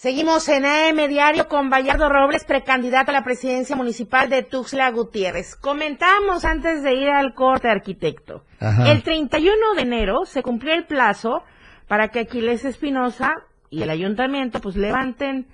[0.00, 5.56] Seguimos en AM Diario con Bayardo Robles, precandidato a la presidencia municipal de Tuxtla Gutiérrez.
[5.56, 8.42] Comentamos antes de ir al corte, arquitecto.
[8.60, 8.90] Ajá.
[8.90, 11.42] El 31 de enero se cumplió el plazo
[11.86, 13.34] para que Aquiles Espinosa
[13.68, 15.46] y el ayuntamiento pues levanten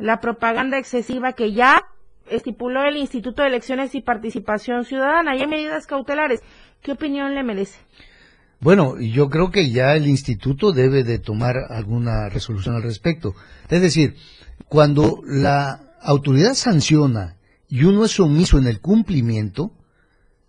[0.00, 1.80] la propaganda excesiva que ya
[2.28, 6.42] estipuló el Instituto de Elecciones y Participación Ciudadana y hay medidas cautelares.
[6.82, 7.78] ¿Qué opinión le merece?
[8.64, 13.34] Bueno, yo creo que ya el instituto debe de tomar alguna resolución al respecto.
[13.68, 14.16] Es decir,
[14.70, 17.36] cuando la autoridad sanciona
[17.68, 19.70] y uno es omiso en el cumplimiento,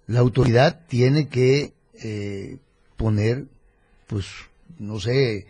[0.08, 2.60] la autoridad tiene que eh,
[2.96, 3.48] poner,
[4.08, 4.28] pues,
[4.80, 5.48] no sé,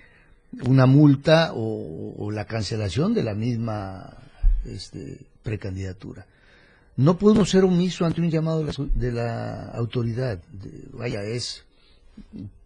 [0.63, 4.17] una multa o, la cancelación de la misma
[4.65, 6.25] este, precandidatura.
[6.97, 10.41] No podemos ser omiso ante un llamado de la, de la autoridad.
[10.93, 11.63] Vaya, es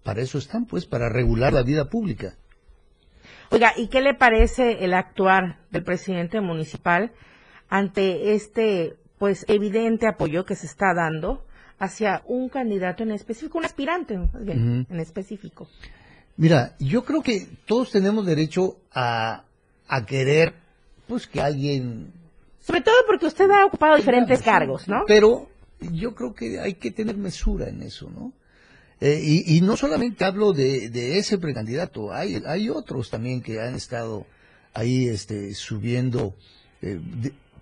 [0.09, 2.33] para eso están, pues, para regular la vida pública.
[3.51, 7.11] Oiga, ¿y qué le parece el actuar del presidente municipal
[7.69, 11.45] ante este, pues, evidente apoyo que se está dando
[11.77, 14.93] hacia un candidato en específico, un aspirante, más bien, Ujú.
[14.95, 15.67] en específico?
[16.37, 19.43] Mira, yo creo que todos tenemos derecho a,
[19.87, 20.55] a querer,
[21.07, 22.11] pues, que alguien...
[22.61, 25.03] Sobre todo porque usted ha ocupado diferentes cargos, ¿no?
[25.05, 28.33] Pero yo creo que hay que tener mesura en eso, ¿no?
[29.01, 34.25] Eh, y, y no solamente hablo de, ese precandidato, hay, otros también que han estado
[34.73, 36.35] ahí este, subiendo
[36.81, 36.99] eh,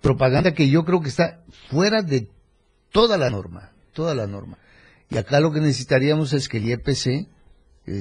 [0.00, 2.28] propaganda que yo creo que está fuera de
[2.90, 4.58] toda la norma, toda la norma.
[5.10, 7.26] Y acá lo que necesitaríamos es que el IEPC eh,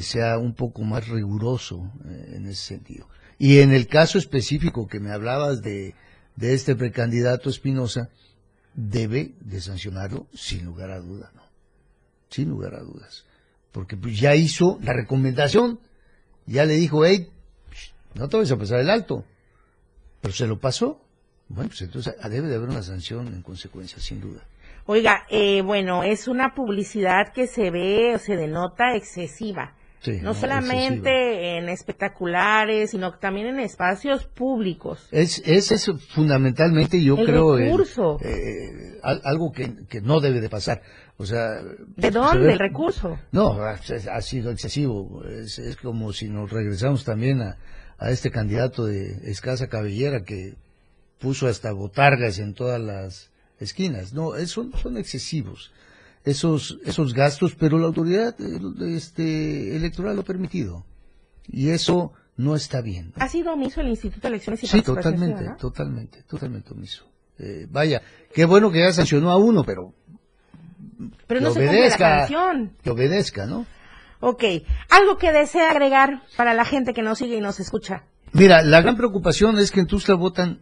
[0.02, 3.08] sea un poco más riguroso en ese sentido.
[3.38, 5.94] Y en el caso específico que me hablabas de,
[6.36, 8.10] de este precandidato Espinosa,
[8.74, 11.47] debe de sancionarlo sin lugar a duda, ¿no?
[12.30, 13.26] Sin lugar a dudas.
[13.72, 15.80] Porque pues ya hizo la recomendación,
[16.46, 17.30] ya le dijo, hey,
[18.16, 19.24] no te vayas a pasar el alto.
[20.22, 21.02] Pero se lo pasó.
[21.50, 24.42] Bueno, pues entonces ah, debe de haber una sanción en consecuencia, sin duda.
[24.86, 29.74] Oiga, eh, bueno, es una publicidad que se ve o se denota excesiva.
[30.00, 35.08] Sí, no no, solamente en espectaculares, sino también en espacios públicos.
[35.12, 38.18] Es, ese es fundamentalmente, yo El creo, el- recurso.
[38.22, 40.82] eh, al- algo que, que no debe de pasar.
[41.18, 43.18] O sea, ¿De se dónde ve- el recurso?
[43.32, 43.72] No, ha,
[44.12, 45.24] ha sido excesivo.
[45.26, 47.58] Es, es como si nos regresamos también a,
[47.98, 50.56] a este candidato de escasa cabellera que
[51.20, 54.14] puso hasta botargas en todas las esquinas.
[54.14, 55.72] No, es- son, son excesivos
[56.24, 58.36] esos, esos gastos, pero la autoridad
[58.82, 60.86] este, electoral lo ha permitido.
[61.48, 63.14] Y eso no está bien.
[63.16, 67.06] ¿Ha sido omiso el Instituto de Elecciones y Sí, totalmente, totalmente, totalmente omiso.
[67.40, 68.02] Eh, vaya,
[68.34, 69.94] qué bueno que ya sancionó a uno, pero
[71.28, 72.74] Pero no se cumple la sanción.
[72.84, 73.66] que obedezca, ¿no?
[74.20, 74.44] Ok,
[74.90, 78.04] algo que desea agregar para la gente que nos sigue y nos escucha.
[78.34, 80.62] Mira, la gran preocupación es que en Tuxtla votan,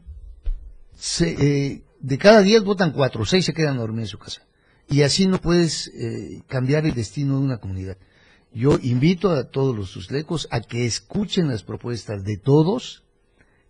[0.94, 1.36] se-
[1.74, 4.42] eh, de cada 10 votan 4, 6 se quedan dormidos en su casa.
[4.90, 7.98] Y así no puedes eh, cambiar el destino de una comunidad.
[8.54, 13.04] Yo invito a todos los tuxtlecos a que escuchen las propuestas de todos,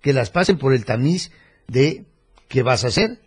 [0.01, 1.31] que las pasen por el tamiz
[1.67, 2.05] de
[2.47, 3.19] qué vas a hacer,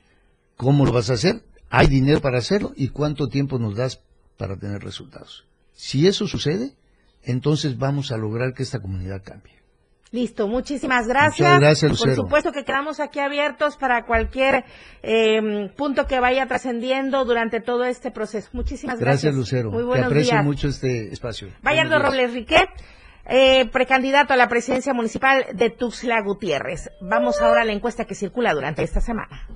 [0.56, 4.02] cómo lo vas a hacer, hay dinero para hacerlo y cuánto tiempo nos das
[4.36, 5.46] para tener resultados.
[5.74, 6.72] Si eso sucede,
[7.22, 9.58] entonces vamos a lograr que esta comunidad cambie.
[10.10, 11.46] Listo, muchísimas gracias.
[11.46, 12.22] Muchas gracias, Por Lucero.
[12.22, 14.64] supuesto que quedamos aquí abiertos para cualquier
[15.02, 18.48] eh, punto que vaya trascendiendo durante todo este proceso.
[18.54, 19.34] Muchísimas gracias.
[19.34, 19.70] Gracias, Lucero.
[19.70, 20.44] Muy Te buenos aprecio días.
[20.44, 21.48] mucho este espacio.
[21.62, 21.98] Bayardo.
[21.98, 22.70] Robles Riquet,
[23.26, 26.88] eh, precandidato a la presidencia municipal de Tuxtla Gutiérrez.
[27.02, 29.46] Vamos ahora a la encuesta que circula durante esta semana.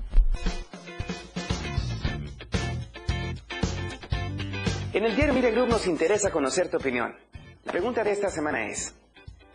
[4.95, 7.17] En el diario Media Group nos interesa conocer tu opinión.
[7.65, 8.95] La pregunta de esta semana es,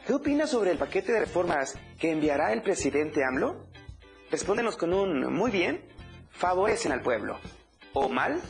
[0.07, 3.67] ¿qué opinas sobre el paquete de reformas que enviará el presidente AMLO?
[4.31, 5.85] Respóndenos con un muy bien,
[6.31, 7.39] favorecen al pueblo.
[7.93, 8.41] O mal,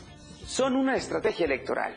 [0.45, 1.93] son una estrategia electoral.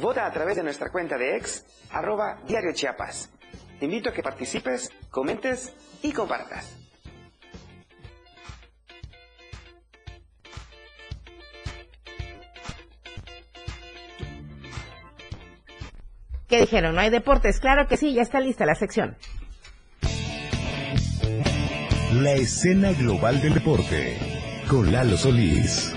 [0.00, 3.30] Vota a través de nuestra cuenta de ex, arroba diario Chiapas.
[3.78, 6.83] Te invito a que participes, comentes y compartas.
[16.48, 16.94] ¿Qué dijeron?
[16.94, 17.58] ¿No hay deportes?
[17.58, 19.16] Claro que sí, ya está lista la sección.
[22.12, 24.18] La escena global del deporte
[24.68, 25.92] con Lalo Solís.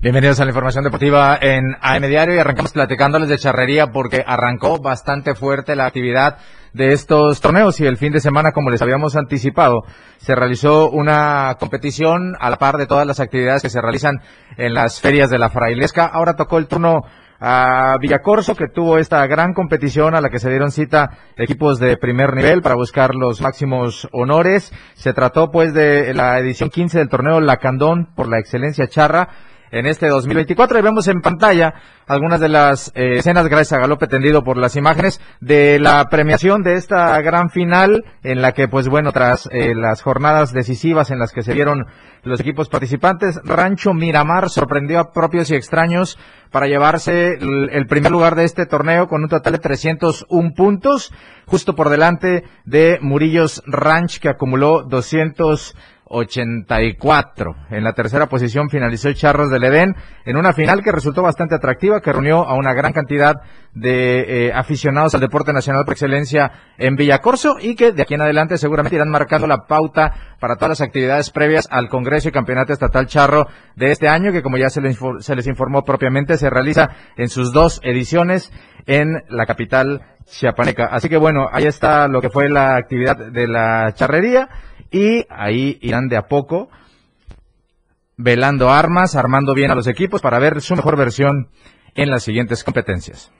[0.00, 4.78] Bienvenidos a la información deportiva en AM Diario y arrancamos platicándoles de charrería porque arrancó
[4.78, 6.38] bastante fuerte la actividad
[6.72, 9.82] de estos torneos y el fin de semana, como les habíamos anticipado,
[10.18, 14.20] se realizó una competición a la par de todas las actividades que se realizan
[14.56, 16.06] en las ferias de la frailesca.
[16.06, 17.02] Ahora tocó el turno
[17.40, 21.96] a Villacorso, que tuvo esta gran competición a la que se dieron cita equipos de
[21.96, 24.72] primer nivel para buscar los máximos honores.
[24.94, 29.28] Se trató pues de la edición 15 del torneo Lacandón por la excelencia charra
[29.70, 30.78] en este 2024.
[30.78, 31.74] Y vemos en pantalla
[32.06, 36.62] algunas de las eh, escenas, gracias a Galope Tendido por las imágenes, de la premiación
[36.62, 41.18] de esta gran final, en la que, pues bueno, tras eh, las jornadas decisivas en
[41.18, 41.86] las que se dieron
[42.22, 46.18] los equipos participantes, Rancho Miramar sorprendió a propios y extraños
[46.50, 51.12] para llevarse el primer lugar de este torneo con un total de 301 puntos,
[51.46, 55.76] justo por delante de Murillos Ranch, que acumuló 200
[56.08, 57.54] 84.
[57.70, 59.94] En la tercera posición finalizó Charros del Edén
[60.24, 63.36] en una final que resultó bastante atractiva, que reunió a una gran cantidad
[63.74, 68.22] de eh, aficionados al deporte nacional por excelencia en Villacorso y que de aquí en
[68.22, 72.72] adelante seguramente irán marcando la pauta para todas las actividades previas al Congreso y Campeonato
[72.72, 73.46] Estatal Charro
[73.76, 77.28] de este año, que como ya se les, se les informó propiamente, se realiza en
[77.28, 78.52] sus dos ediciones
[78.86, 80.86] en la capital chiapaneca.
[80.90, 84.48] Así que bueno, ahí está lo que fue la actividad de la charrería
[84.90, 86.70] y ahí irán de a poco
[88.16, 91.48] velando armas, armando bien a los equipos para ver su mejor versión
[91.94, 93.32] en las siguientes competencias.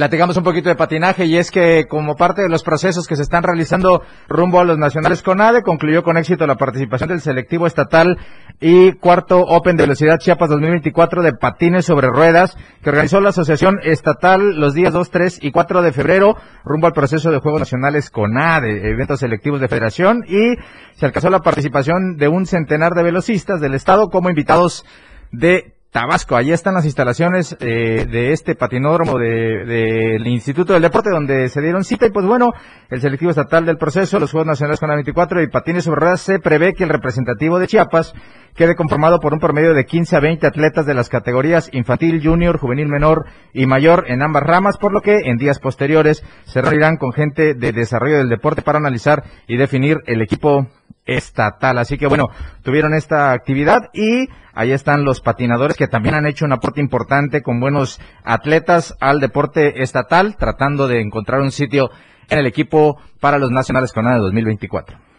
[0.00, 3.22] Platicamos un poquito de patinaje y es que como parte de los procesos que se
[3.22, 8.16] están realizando rumbo a los nacionales CONADE, concluyó con éxito la participación del selectivo estatal
[8.62, 13.78] y cuarto Open de Velocidad Chiapas 2024 de patines sobre ruedas que organizó la Asociación
[13.82, 16.34] Estatal los días 2, 3 y 4 de febrero
[16.64, 20.56] rumbo al proceso de Juegos Nacionales CONADE, eventos selectivos de federación y
[20.94, 24.86] se alcanzó la participación de un centenar de velocistas del estado como invitados
[25.30, 26.36] de Tabasco.
[26.36, 31.60] Allí están las instalaciones eh, de este patinódromo del de, Instituto del Deporte donde se
[31.60, 32.52] dieron cita y pues bueno,
[32.90, 36.20] el selectivo estatal del proceso, los Juegos Nacionales con la 24 y patines sobre ruedas
[36.20, 38.14] se prevé que el representativo de Chiapas
[38.54, 42.58] quede conformado por un promedio de 15 a 20 atletas de las categorías infantil, junior,
[42.58, 46.98] juvenil menor y mayor en ambas ramas, por lo que en días posteriores se reunirán
[46.98, 50.68] con gente de desarrollo del deporte para analizar y definir el equipo
[51.04, 51.78] estatal.
[51.78, 52.28] Así que bueno,
[52.62, 57.42] tuvieron esta actividad y ahí están los patinadores que también han hecho un aporte importante
[57.42, 61.90] con buenos atletas al deporte estatal, tratando de encontrar un sitio
[62.28, 65.09] en el equipo para los nacionales con de 2024.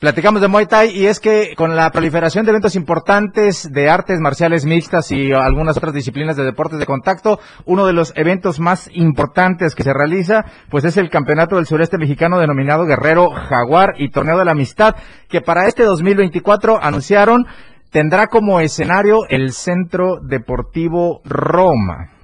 [0.00, 4.18] Platicamos de Muay Thai y es que con la proliferación de eventos importantes de artes
[4.18, 8.88] marciales mixtas y algunas otras disciplinas de deportes de contacto, uno de los eventos más
[8.94, 14.08] importantes que se realiza, pues es el Campeonato del Sureste Mexicano denominado Guerrero Jaguar y
[14.08, 14.94] Torneo de la Amistad,
[15.28, 17.44] que para este 2024 anunciaron
[17.90, 22.19] tendrá como escenario el Centro Deportivo Roma.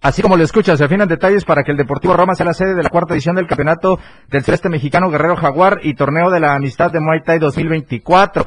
[0.00, 2.74] Así como lo escuchas, se afinan detalles para que el Deportivo Roma sea la sede
[2.74, 6.54] de la cuarta edición del Campeonato del Celeste Mexicano Guerrero Jaguar y Torneo de la
[6.54, 8.44] Amistad de Muay Thai 2024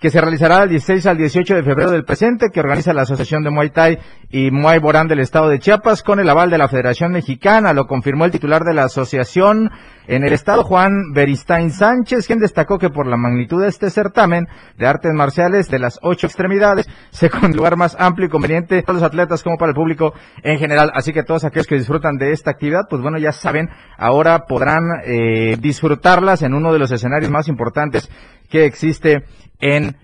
[0.00, 3.42] que se realizará del 16 al 18 de febrero del presente, que organiza la Asociación
[3.42, 3.98] de Muay Thai
[4.30, 7.72] y Muay Borán del Estado de Chiapas, con el aval de la Federación Mexicana.
[7.72, 9.70] Lo confirmó el titular de la asociación
[10.06, 14.46] en el Estado, Juan Beristain Sánchez, quien destacó que por la magnitud de este certamen
[14.78, 18.98] de artes marciales de las ocho extremidades, se con lugar más amplio y conveniente para
[18.98, 20.90] los atletas como para el público en general.
[20.94, 23.68] Así que todos aquellos que disfrutan de esta actividad, pues bueno, ya saben,
[23.98, 28.08] ahora podrán eh, disfrutarlas en uno de los escenarios más importantes
[28.48, 29.24] que existe
[29.60, 29.96] en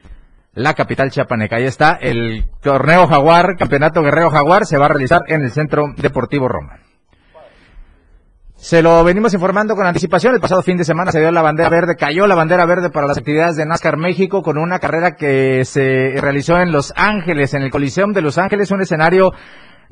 [0.55, 1.57] la capital chiapaneca.
[1.57, 5.86] Ahí está el torneo Jaguar, campeonato Guerrero Jaguar, se va a realizar en el Centro
[5.97, 6.78] Deportivo Roma.
[8.62, 10.34] Se lo venimos informando con anticipación.
[10.34, 13.09] El pasado fin de semana se dio la bandera verde, cayó la bandera verde para
[13.09, 17.62] las actividades de NASCAR México con una carrera que se realizó en Los Ángeles, en
[17.62, 19.32] el Coliseum de Los Ángeles, un escenario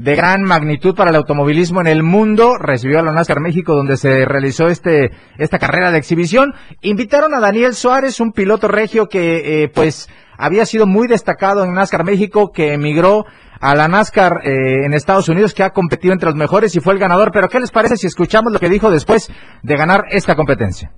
[0.00, 2.56] de gran magnitud para el automovilismo en el mundo.
[2.56, 6.54] Recibió a la NASCAR México donde se realizó este, esta carrera de exhibición.
[6.80, 11.74] Invitaron a Daniel Suárez, un piloto regio que, eh, pues, había sido muy destacado en
[11.74, 13.26] NASCAR México, que emigró
[13.60, 16.94] a la NASCAR eh, en Estados Unidos, que ha competido entre los mejores y fue
[16.94, 17.30] el ganador.
[17.30, 19.30] Pero ¿qué les parece si escuchamos lo que dijo después
[19.62, 20.92] de ganar esta competencia?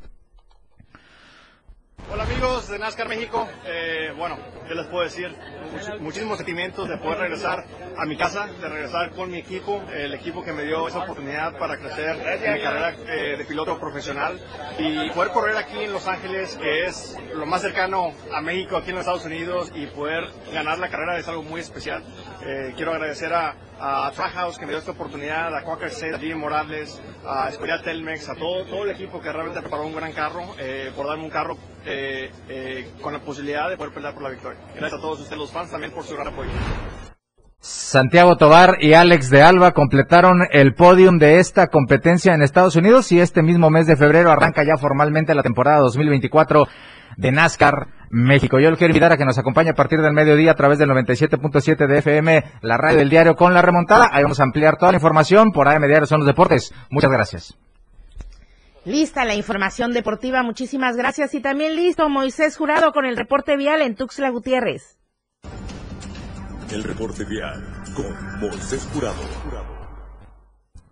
[2.13, 4.37] Hola amigos de NASCAR México, eh, bueno,
[4.69, 5.35] ¿qué les puedo decir?
[5.73, 7.65] Much- muchísimos sentimientos de poder regresar
[7.97, 11.57] a mi casa, de regresar con mi equipo, el equipo que me dio esa oportunidad
[11.59, 14.39] para crecer en mi carrera eh, de piloto profesional
[14.79, 18.91] y poder correr aquí en Los Ángeles, que es lo más cercano a México aquí
[18.91, 22.03] en los Estados Unidos y poder ganar la carrera es algo muy especial.
[22.45, 23.55] Eh, quiero agradecer a,
[23.85, 27.83] a Trackhouse que me dio esta oportunidad, a Quaker State, a Jimmy Morales, a Escuela
[27.83, 31.25] Telmex, a todo, todo el equipo que realmente preparó un gran carro, eh, por darme
[31.25, 34.61] un carro eh, eh, con la posibilidad de poder pelear por la victoria.
[34.77, 36.51] Gracias a todos ustedes, los fans, también por su gran apoyo.
[37.59, 43.11] Santiago Tobar y Alex de Alba completaron el podium de esta competencia en Estados Unidos
[43.13, 46.67] y este mismo mes de febrero arranca ya formalmente la temporada 2024
[47.17, 48.61] de NASCAR México.
[48.61, 50.91] Yo le quiero invitar a que nos acompañe a partir del mediodía a través del
[50.91, 54.11] 97.7 de FM, la radio del diario con la remontada.
[54.13, 56.73] Ahí vamos a ampliar toda la información por AM Diario Son los Deportes.
[56.91, 57.57] Muchas gracias.
[58.85, 61.35] Lista la información deportiva, muchísimas gracias.
[61.35, 64.99] Y también listo Moisés Jurado con el reporte vial en Tuxtla Gutiérrez.
[66.71, 67.63] El reporte vial
[67.95, 69.23] con Moisés Jurado.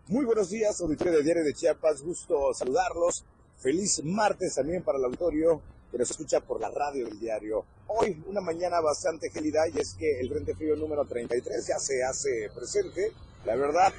[0.06, 2.02] Muy buenos días, auditorio de Diario de Chiapas.
[2.02, 3.24] Gusto saludarlos.
[3.56, 5.60] Feliz martes también para el auditorio
[5.90, 7.64] que nos escucha por la radio del diario.
[7.88, 12.04] Hoy, una mañana bastante gélida, y es que el Frente Frío número 33 ya se
[12.04, 13.12] hace presente.
[13.44, 13.92] La verdad,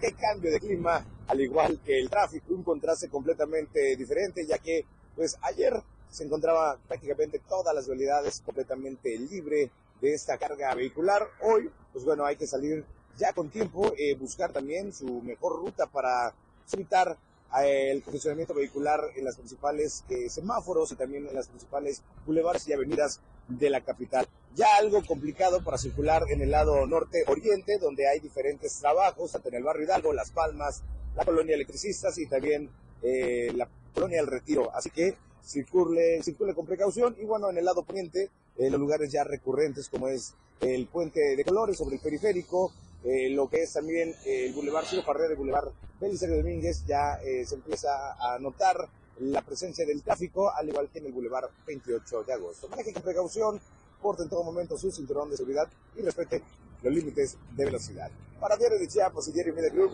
[0.00, 4.84] qué cambio de clima, al igual que el tráfico, un contraste completamente diferente, ya que,
[5.16, 5.74] pues, ayer
[6.10, 9.70] se encontraba prácticamente todas las vialidades completamente libre
[10.00, 11.26] de esta carga vehicular.
[11.42, 12.84] Hoy, pues bueno, hay que salir
[13.18, 16.34] ya con tiempo, eh, buscar también su mejor ruta para
[16.72, 17.16] evitar
[17.64, 22.72] el congestionamiento vehicular en las principales eh, semáforos y también en las principales bulevares y
[22.72, 24.26] avenidas de la capital.
[24.54, 29.56] Ya algo complicado para circular en el lado norte-oriente, donde hay diferentes trabajos, tanto en
[29.56, 30.82] el barrio Hidalgo, Las Palmas,
[31.14, 32.70] la colonia Electricistas y también
[33.02, 34.74] eh, la colonia El Retiro.
[34.74, 39.12] Así que circule, circule con precaución y bueno, en el lado poniente, en los lugares
[39.12, 42.72] ya recurrentes como es el puente de colores sobre el periférico,
[43.06, 47.20] eh, lo que es también eh, el Boulevard Ciro Farrera, el Boulevard Belisario Domínguez, ya
[47.22, 48.88] eh, se empieza a notar
[49.20, 52.68] la presencia del tráfico, al igual que en el Boulevard 28 de agosto.
[52.68, 53.60] Maneje con precaución,
[54.02, 56.42] porte en todo momento su cinturón de seguridad y respete
[56.82, 58.10] los límites de velocidad.
[58.40, 59.92] Para Diario de Chiapas y Diario Media Group,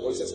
[0.00, 0.32] Moisés.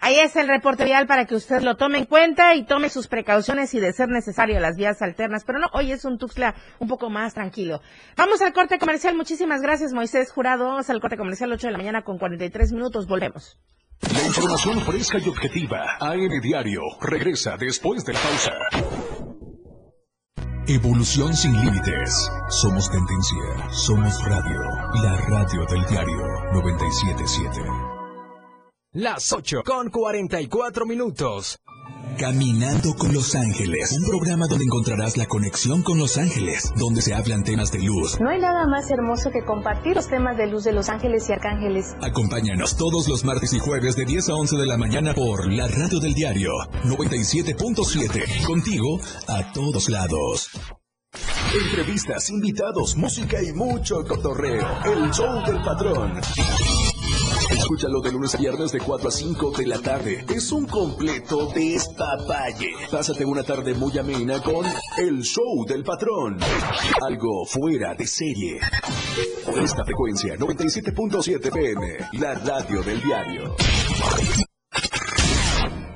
[0.00, 3.08] Ahí es el reporte vial para que usted lo tome en cuenta y tome sus
[3.08, 5.44] precauciones y de ser necesario las vías alternas.
[5.44, 7.80] Pero no, hoy es un Tuxtla un poco más tranquilo.
[8.16, 9.16] Vamos al corte comercial.
[9.16, 10.66] Muchísimas gracias, Moisés Jurado.
[10.66, 13.06] Vamos al corte comercial 8 de la mañana con 43 minutos.
[13.06, 13.58] Volvemos.
[14.02, 15.96] La información fresca y objetiva.
[16.00, 16.80] AM Diario.
[17.00, 18.52] Regresa después de la pausa.
[20.68, 22.30] Evolución sin límites.
[22.48, 23.70] Somos tendencia.
[23.70, 24.60] Somos radio.
[25.02, 26.22] La radio del diario
[26.52, 27.95] 977.
[28.98, 31.58] Las 8 con 44 minutos.
[32.18, 37.12] Caminando con Los Ángeles, un programa donde encontrarás la conexión con Los Ángeles, donde se
[37.12, 38.18] hablan temas de luz.
[38.18, 41.34] No hay nada más hermoso que compartir los temas de luz de Los Ángeles y
[41.34, 41.94] Arcángeles.
[42.00, 45.68] Acompáñanos todos los martes y jueves de 10 a 11 de la mañana por la
[45.68, 46.52] radio del diario
[46.84, 48.46] 97.7.
[48.46, 50.48] Contigo a todos lados.
[51.54, 54.66] Entrevistas, invitados, música y mucho cotorreo.
[54.86, 56.18] El show del patrón.
[57.66, 60.24] Escúchalo de lunes a viernes de 4 a 5 de la tarde.
[60.32, 62.70] Es un completo despapalle.
[62.92, 64.64] Pásate una tarde muy amena con
[64.96, 66.38] El Show del Patrón.
[67.04, 68.60] Algo fuera de serie.
[69.60, 73.56] Esta frecuencia, 97.7 PM, la radio del diario.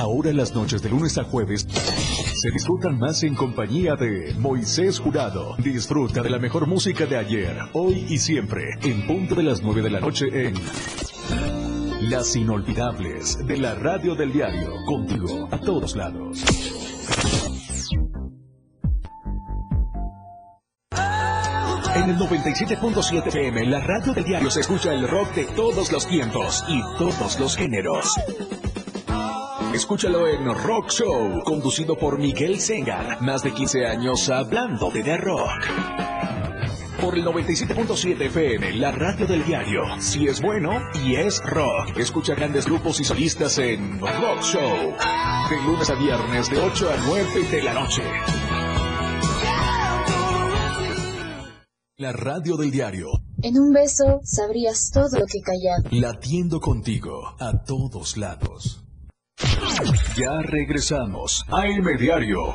[0.00, 5.56] Ahora las noches de lunes a jueves se disfrutan más en compañía de Moisés Jurado.
[5.58, 9.82] Disfruta de la mejor música de ayer, hoy y siempre, en punto de las 9
[9.82, 10.54] de la noche en
[12.08, 16.44] Las Inolvidables de la Radio del Diario, contigo a todos lados.
[21.94, 26.06] En el 97.7 FM, la radio del diario se escucha el rock de todos los
[26.06, 28.14] tiempos y todos los géneros.
[29.80, 33.22] Escúchalo en Rock Show, conducido por Miguel Sengar.
[33.22, 35.66] Más de 15 años hablando de The Rock.
[37.00, 39.80] Por el 97.7 FM, la radio del diario.
[39.98, 40.70] Si es bueno
[41.02, 41.96] y es rock.
[41.96, 44.94] Escucha grandes grupos y solistas en Rock Show.
[45.48, 48.02] De lunes a viernes, de 8 a 9 de la noche.
[51.96, 53.08] La radio del diario.
[53.42, 55.88] En un beso sabrías todo lo que callado.
[55.90, 58.79] Latiendo contigo a todos lados.
[60.16, 62.54] Ya regresamos a M Diario.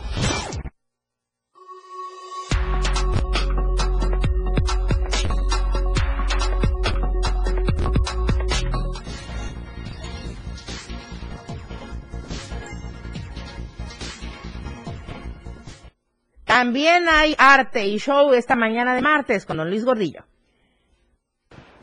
[16.46, 20.24] También hay arte y show esta mañana de martes con don Luis Gordillo.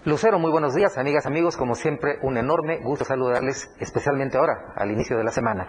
[0.04, 1.56] Lucero, muy buenos días, amigas, amigos.
[1.56, 5.68] Como siempre, un enorme gusto saludarles, especialmente ahora, al inicio de la semana.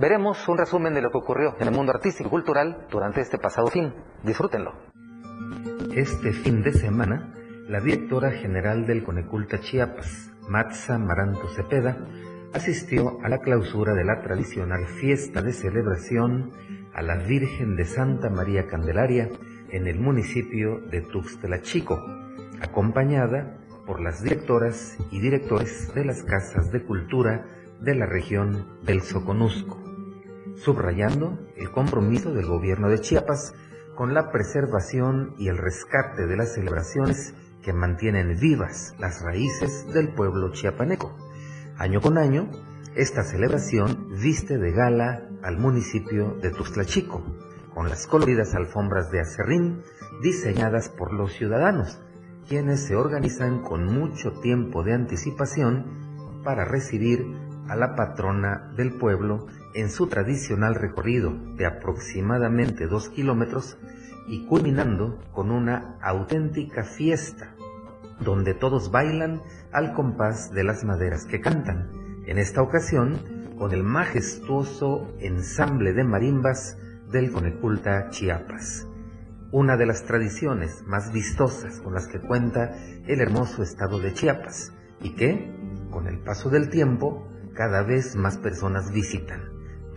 [0.00, 3.38] Veremos un resumen de lo que ocurrió en el mundo artístico y cultural durante este
[3.38, 3.94] pasado fin.
[4.24, 4.72] Disfrútenlo.
[5.94, 7.32] Este fin de semana,
[7.68, 11.98] la directora general del Coneculta Chiapas, Matza Maranto Cepeda,
[12.54, 16.50] asistió a la clausura de la tradicional fiesta de celebración
[16.94, 19.28] a la Virgen de Santa María Candelaria
[19.70, 21.96] en el municipio de Tuxtla Chico,
[22.60, 23.57] acompañada
[23.88, 27.46] por las directoras y directores de las casas de cultura
[27.80, 29.82] de la región del Soconusco,
[30.56, 33.54] subrayando el compromiso del gobierno de Chiapas
[33.96, 40.12] con la preservación y el rescate de las celebraciones que mantienen vivas las raíces del
[40.12, 41.16] pueblo chiapaneco.
[41.78, 42.50] Año con año,
[42.94, 47.24] esta celebración viste de gala al municipio de Tuxtla Chico,
[47.72, 49.82] con las coloridas alfombras de acerrín
[50.20, 52.02] diseñadas por los ciudadanos,
[52.48, 57.26] quienes se organizan con mucho tiempo de anticipación para recibir
[57.68, 63.76] a la patrona del pueblo en su tradicional recorrido de aproximadamente dos kilómetros
[64.26, 67.54] y culminando con una auténtica fiesta
[68.20, 73.18] donde todos bailan al compás de las maderas que cantan, en esta ocasión
[73.58, 76.78] con el majestuoso ensamble de marimbas
[77.12, 78.87] del Coneculta Chiapas
[79.50, 82.76] una de las tradiciones más vistosas con las que cuenta
[83.06, 85.54] el hermoso estado de Chiapas y que,
[85.90, 89.42] con el paso del tiempo, cada vez más personas visitan,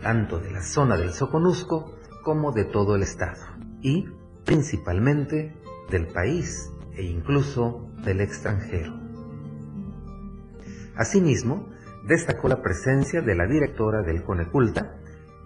[0.00, 3.40] tanto de la zona del Soconusco como de todo el estado,
[3.82, 4.08] y
[4.44, 5.54] principalmente
[5.90, 8.94] del país e incluso del extranjero.
[10.96, 11.68] Asimismo,
[12.06, 14.96] destacó la presencia de la directora del Coneculta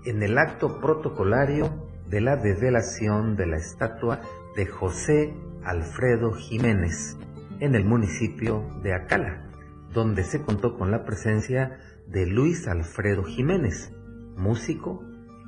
[0.04, 4.20] en el acto protocolario de la develación de la estatua
[4.54, 5.34] de José
[5.64, 7.16] Alfredo Jiménez
[7.60, 9.50] en el municipio de Acala,
[9.92, 13.92] donde se contó con la presencia de Luis Alfredo Jiménez,
[14.36, 15.02] músico,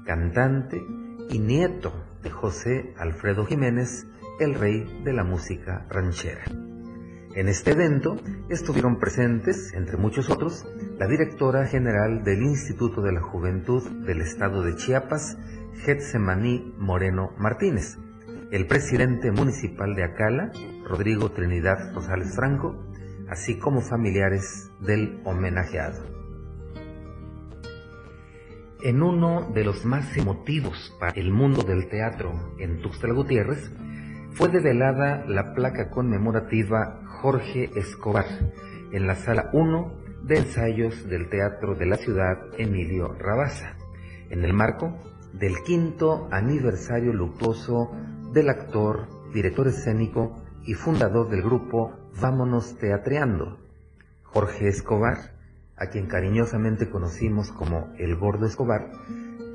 [0.04, 0.82] cantante
[1.28, 1.92] y nieto
[2.22, 4.06] de José Alfredo Jiménez,
[4.40, 6.44] el rey de la música ranchera.
[7.34, 8.16] En este evento
[8.48, 10.66] estuvieron presentes, entre muchos otros,
[10.98, 15.36] la directora general del Instituto de la Juventud del Estado de Chiapas,
[15.84, 17.98] Getsemaní Moreno Martínez,
[18.50, 20.50] el presidente municipal de Acala,
[20.84, 22.84] Rodrigo Trinidad Rosales Franco,
[23.28, 26.04] así como familiares del homenajeado.
[28.82, 33.70] En uno de los más emotivos para el mundo del teatro en Tuxtla Gutiérrez,
[34.32, 38.26] fue develada la placa conmemorativa Jorge Escobar
[38.92, 43.76] en la sala 1 de ensayos del Teatro de la Ciudad Emilio Rabaza,
[44.30, 44.96] en el marco
[45.32, 47.90] del quinto aniversario luctuoso
[48.32, 53.58] del actor, director escénico y fundador del grupo Vámonos Teatreando,
[54.22, 55.32] Jorge Escobar,
[55.76, 58.90] a quien cariñosamente conocimos como El Gordo Escobar,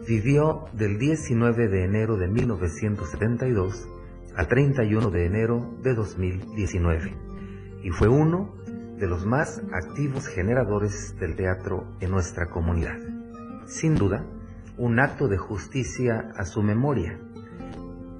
[0.07, 3.87] vivió del 19 de enero de 1972
[4.35, 7.15] al 31 de enero de 2019
[7.83, 8.53] y fue uno
[8.97, 12.97] de los más activos generadores del teatro en nuestra comunidad.
[13.65, 14.25] Sin duda,
[14.77, 17.19] un acto de justicia a su memoria.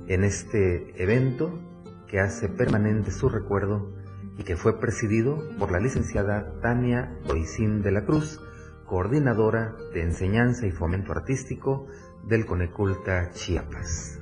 [0.08, 1.60] En este evento
[2.08, 3.92] que hace permanente su recuerdo
[4.38, 8.40] y que fue presidido por la licenciada Tania Boicín de la Cruz,
[8.86, 11.88] coordinadora de enseñanza y fomento artístico
[12.28, 14.20] del Coneculta Chiapas.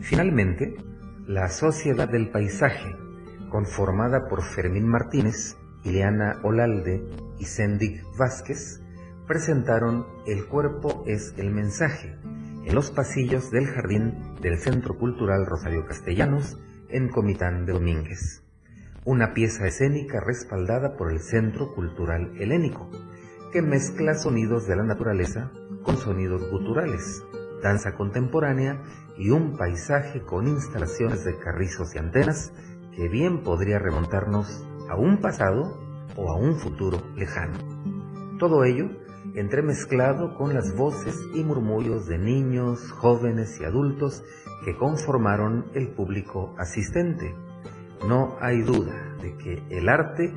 [0.00, 0.76] Finalmente,
[1.26, 2.94] la Sociedad del Paisaje,
[3.50, 7.04] conformada por Fermín Martínez, Ileana Olalde
[7.38, 8.83] y Sendik Vázquez,
[9.26, 12.16] presentaron El cuerpo es el mensaje
[12.64, 16.58] en los pasillos del jardín del Centro Cultural Rosario Castellanos
[16.88, 18.42] en Comitán de Domínguez.
[19.04, 22.90] Una pieza escénica respaldada por el Centro Cultural Helénico,
[23.52, 25.50] que mezcla sonidos de la naturaleza
[25.82, 27.22] con sonidos guturales,
[27.62, 28.82] danza contemporánea
[29.16, 32.52] y un paisaje con instalaciones de carrizos y antenas
[32.94, 35.78] que bien podría remontarnos a un pasado
[36.16, 37.58] o a un futuro lejano.
[38.38, 39.03] Todo ello
[39.34, 44.22] entremezclado con las voces y murmullos de niños, jóvenes y adultos
[44.64, 47.34] que conformaron el público asistente.
[48.08, 50.32] No hay duda de que el arte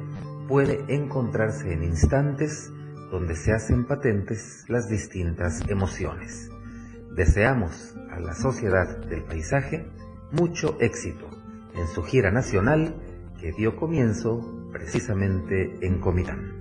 [0.48, 2.72] puede encontrarse en instantes
[3.12, 6.50] donde se hacen patentes las distintas emociones.
[7.16, 9.88] Deseamos a la Sociedad del Paisaje
[10.32, 11.30] mucho éxito
[11.76, 12.95] en su gira nacional
[13.39, 16.57] que dio comienzo precisamente en Comitán.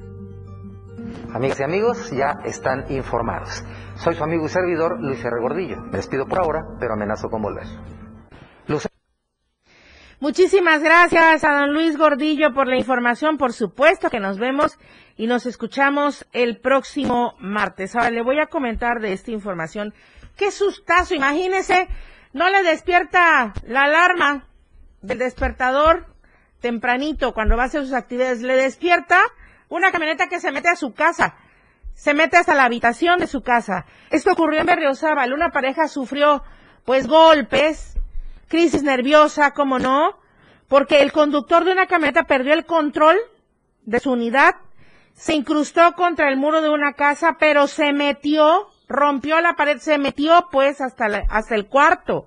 [1.37, 3.63] Amigas y amigos, ya están informados.
[3.97, 5.39] Soy su amigo y servidor Luis R.
[5.39, 5.83] Gordillo.
[5.83, 7.67] Me despido por ahora, pero amenazo con volver.
[10.19, 13.37] Muchísimas gracias a don Luis Gordillo por la información.
[13.37, 14.79] Por supuesto que nos vemos
[15.19, 17.95] y nos escuchamos el próximo martes.
[17.95, 19.93] Ahora le voy a comentar de esta información.
[20.39, 21.87] Qué sustazo, imagínese,
[22.33, 24.47] no le despierta la alarma
[25.03, 26.07] del despertador
[26.61, 28.41] tempranito cuando va a hacer sus actividades.
[28.41, 29.21] Le despierta
[29.69, 31.35] una camioneta que se mete a su casa.
[31.95, 33.87] Se mete hasta la habitación de su casa.
[34.11, 35.33] Esto ocurrió en Berriozábal.
[35.33, 36.43] Una pareja sufrió,
[36.85, 37.99] pues, golpes,
[38.49, 40.19] crisis nerviosa, como no,
[40.69, 43.17] porque el conductor de una camioneta perdió el control
[43.85, 44.57] de su unidad,
[45.15, 49.97] se incrustó contra el muro de una casa, pero se metió, rompió la pared, se
[49.97, 52.27] metió pues hasta, la- hasta el cuarto.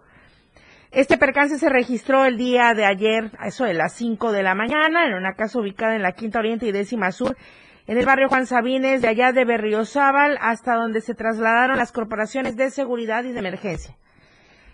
[0.91, 4.55] Este percance se registró el día de ayer, a eso de las 5 de la
[4.55, 7.37] mañana, en una casa ubicada en la Quinta Oriente y Décima Sur,
[7.85, 12.55] en el barrio Juan Sabines, de allá de Berriozábal, hasta donde se trasladaron las corporaciones
[12.55, 13.97] de seguridad y de emergencia.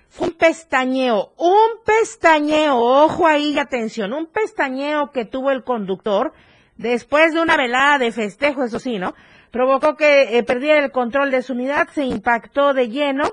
[0.07, 6.31] Fue un pestañeo, un pestañeo, ojo ahí y atención, un pestañeo que tuvo el conductor
[6.77, 9.15] después de una velada de festejo, eso sí, ¿no?
[9.51, 13.23] Provocó que eh, perdiera el control de su unidad, se impactó de lleno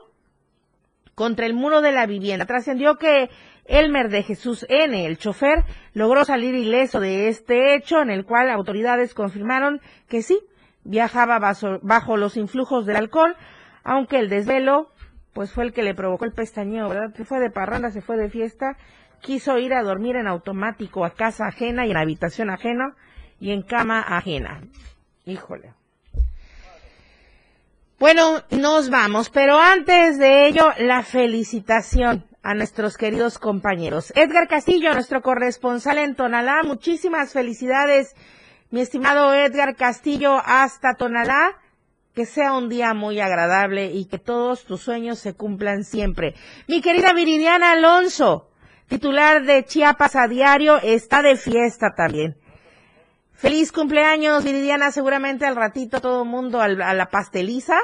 [1.14, 2.46] contra el muro de la vivienda.
[2.46, 3.30] Trascendió que
[3.66, 8.50] Elmer de Jesús N., el chofer, logró salir ileso de este hecho, en el cual
[8.50, 10.40] autoridades confirmaron que sí,
[10.84, 11.38] viajaba
[11.82, 13.36] bajo los influjos del alcohol,
[13.84, 14.90] aunque el desvelo,
[15.32, 17.14] pues fue el que le provocó el pestañeo, ¿verdad?
[17.14, 18.76] Se fue de parranda, se fue de fiesta,
[19.20, 22.94] quiso ir a dormir en automático a casa ajena y en habitación ajena
[23.38, 24.60] y en cama ajena.
[25.24, 25.72] Híjole.
[28.02, 34.12] Bueno, nos vamos, pero antes de ello, la felicitación a nuestros queridos compañeros.
[34.16, 38.16] Edgar Castillo, nuestro corresponsal en Tonalá, muchísimas felicidades,
[38.72, 41.60] mi estimado Edgar Castillo, hasta Tonalá.
[42.12, 46.34] Que sea un día muy agradable y que todos tus sueños se cumplan siempre.
[46.66, 48.50] Mi querida Viridiana Alonso,
[48.88, 52.34] titular de Chiapas a diario, está de fiesta también.
[53.42, 54.92] Feliz cumpleaños, Viridiana.
[54.92, 57.76] Seguramente al ratito todo mundo a la pasteliza.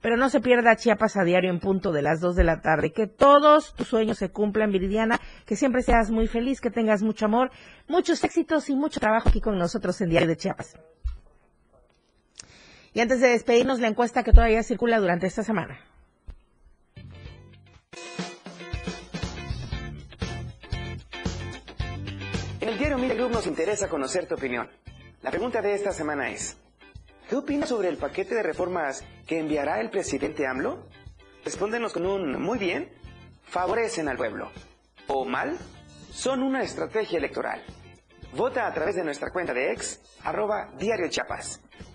[0.00, 2.92] Pero no se pierda Chiapas a diario en punto de las 2 de la tarde.
[2.92, 5.20] Que todos tus sueños se cumplan, Viridiana.
[5.44, 7.50] Que siempre seas muy feliz, que tengas mucho amor,
[7.88, 10.78] muchos éxitos y mucho trabajo aquí con nosotros en Diario de Chiapas.
[12.94, 15.78] Y antes de despedirnos, la encuesta que todavía circula durante esta semana.
[22.62, 24.66] En el diario Mira Group nos interesa conocer tu opinión.
[25.22, 26.56] La pregunta de esta semana es,
[27.28, 30.86] ¿qué opinas sobre el paquete de reformas que enviará el presidente AMLO?
[31.44, 32.92] Respóndenos con un muy bien,
[33.44, 34.50] favorecen al pueblo.
[35.08, 35.56] O mal,
[36.12, 37.62] son una estrategia electoral.
[38.34, 41.08] Vota a través de nuestra cuenta de ex, arroba Diario.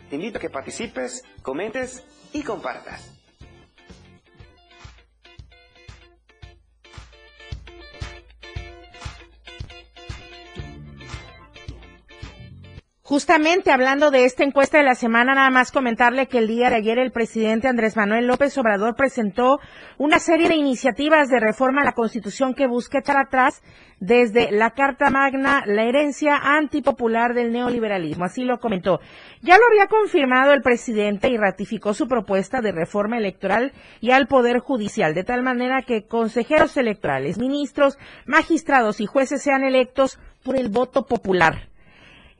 [0.10, 2.04] Te invito a que participes, comentes
[2.34, 3.11] y compartas.
[13.12, 16.78] Justamente hablando de esta encuesta de la semana, nada más comentarle que el día de
[16.78, 19.60] ayer el presidente Andrés Manuel López Obrador presentó
[19.98, 23.64] una serie de iniciativas de reforma a la Constitución que busca echar atrás
[24.00, 28.24] desde la Carta Magna la herencia antipopular del neoliberalismo.
[28.24, 29.02] Así lo comentó.
[29.42, 34.28] Ya lo había confirmado el presidente y ratificó su propuesta de reforma electoral y al
[34.28, 40.56] Poder Judicial, de tal manera que consejeros electorales, ministros, magistrados y jueces sean electos por
[40.56, 41.71] el voto popular.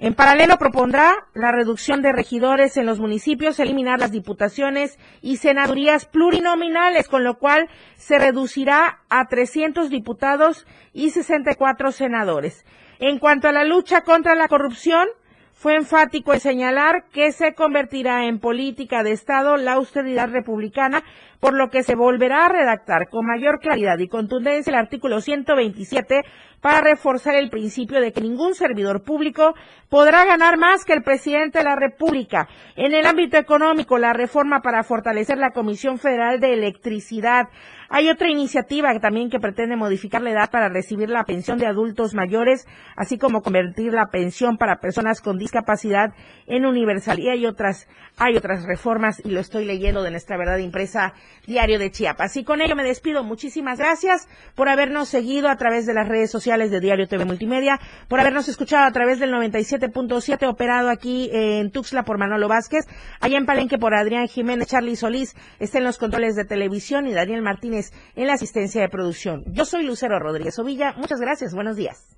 [0.04, 6.06] En paralelo propondrá la reducción de regidores en los municipios, eliminar las diputaciones y senadurías
[6.06, 12.66] plurinominales, con lo cual se reducirá a 300 diputados y 64 senadores.
[12.98, 15.08] En cuanto a la lucha contra la corrupción,
[15.54, 21.04] fue enfático en señalar que se convertirá en política de Estado la austeridad republicana,
[21.40, 26.24] por lo que se volverá a redactar con mayor claridad y contundencia el artículo 127
[26.62, 29.56] para reforzar el principio de que ningún servidor público
[29.90, 32.48] podrá ganar más que el presidente de la República.
[32.76, 37.50] En el ámbito económico, la reforma para fortalecer la Comisión Federal de Electricidad.
[37.90, 42.14] Hay otra iniciativa también que pretende modificar la edad para recibir la pensión de adultos
[42.14, 46.14] mayores, así como convertir la pensión para personas con discapacidad
[46.48, 47.20] en universal.
[47.20, 51.14] Y hay otras, hay otras reformas y lo estoy leyendo de nuestra verdad impresa
[51.48, 52.38] Diario de Chiapas.
[52.38, 53.26] Y con ello me despido.
[53.26, 57.80] Muchísimas gracias por habernos seguido a través de las redes sociales de Diario TV Multimedia,
[58.10, 62.86] por habernos escuchado a través del 97.7 operado aquí en Tuxtla por Manolo Vázquez,
[63.22, 67.14] allá en Palenque por Adrián Jiménez, Charlie Solís está en los controles de televisión y
[67.14, 69.44] Daniel Martínez en la asistencia de producción.
[69.48, 70.94] Yo soy Lucero Rodríguez Ovilla.
[70.98, 71.54] Muchas gracias.
[71.54, 72.18] Buenos días.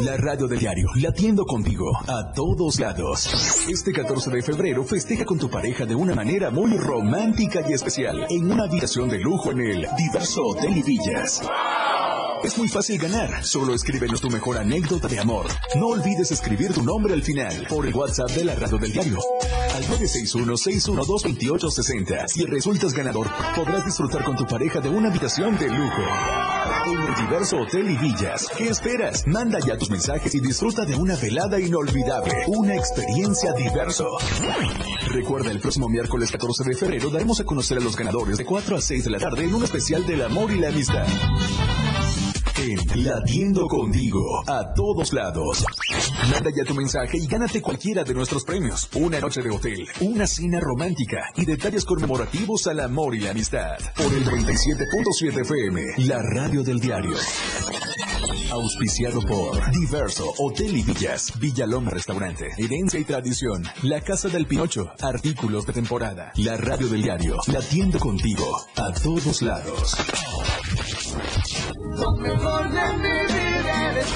[0.00, 3.28] La radio del diario, latiendo contigo a todos lados.
[3.68, 8.24] Este 14 de febrero festeja con tu pareja de una manera muy romántica y especial
[8.30, 11.42] en una habitación de lujo en el Diverso Hotel y Villas.
[12.44, 15.46] Es muy fácil ganar, solo escríbenos tu mejor anécdota de amor.
[15.74, 19.18] No olvides escribir tu nombre al final por el WhatsApp de la radio del diario
[19.74, 22.28] al 961-612-2860.
[22.28, 23.26] Si resultas ganador,
[23.56, 26.02] podrás disfrutar con tu pareja de una habitación de lujo.
[26.86, 28.46] El diverso hotel y villas.
[28.56, 29.26] ¿Qué esperas?
[29.26, 32.32] Manda ya tus mensajes y disfruta de una velada inolvidable.
[32.46, 34.06] Una experiencia diverso.
[35.12, 38.76] Recuerda, el próximo miércoles 14 de febrero daremos a conocer a los ganadores de 4
[38.76, 41.06] a 6 de la tarde en un especial del amor y la amistad.
[42.60, 45.64] En Latiendo Contigo, a todos lados.
[46.28, 48.88] Manda ya tu mensaje y gánate cualquiera de nuestros premios.
[48.94, 53.76] Una noche de hotel, una cena romántica y detalles conmemorativos al amor y la amistad.
[53.96, 57.14] Por el 97.7 FM, la radio del diario.
[58.50, 64.90] Auspiciado por Diverso Hotel y Villas, Villaloma Restaurante, Herencia y Tradición, La Casa del Pinocho,
[65.00, 69.96] Artículos de Temporada, La Radio del Diario, Latiendo Contigo, a todos lados.
[71.80, 74.06] Lo mejor de mi vida eres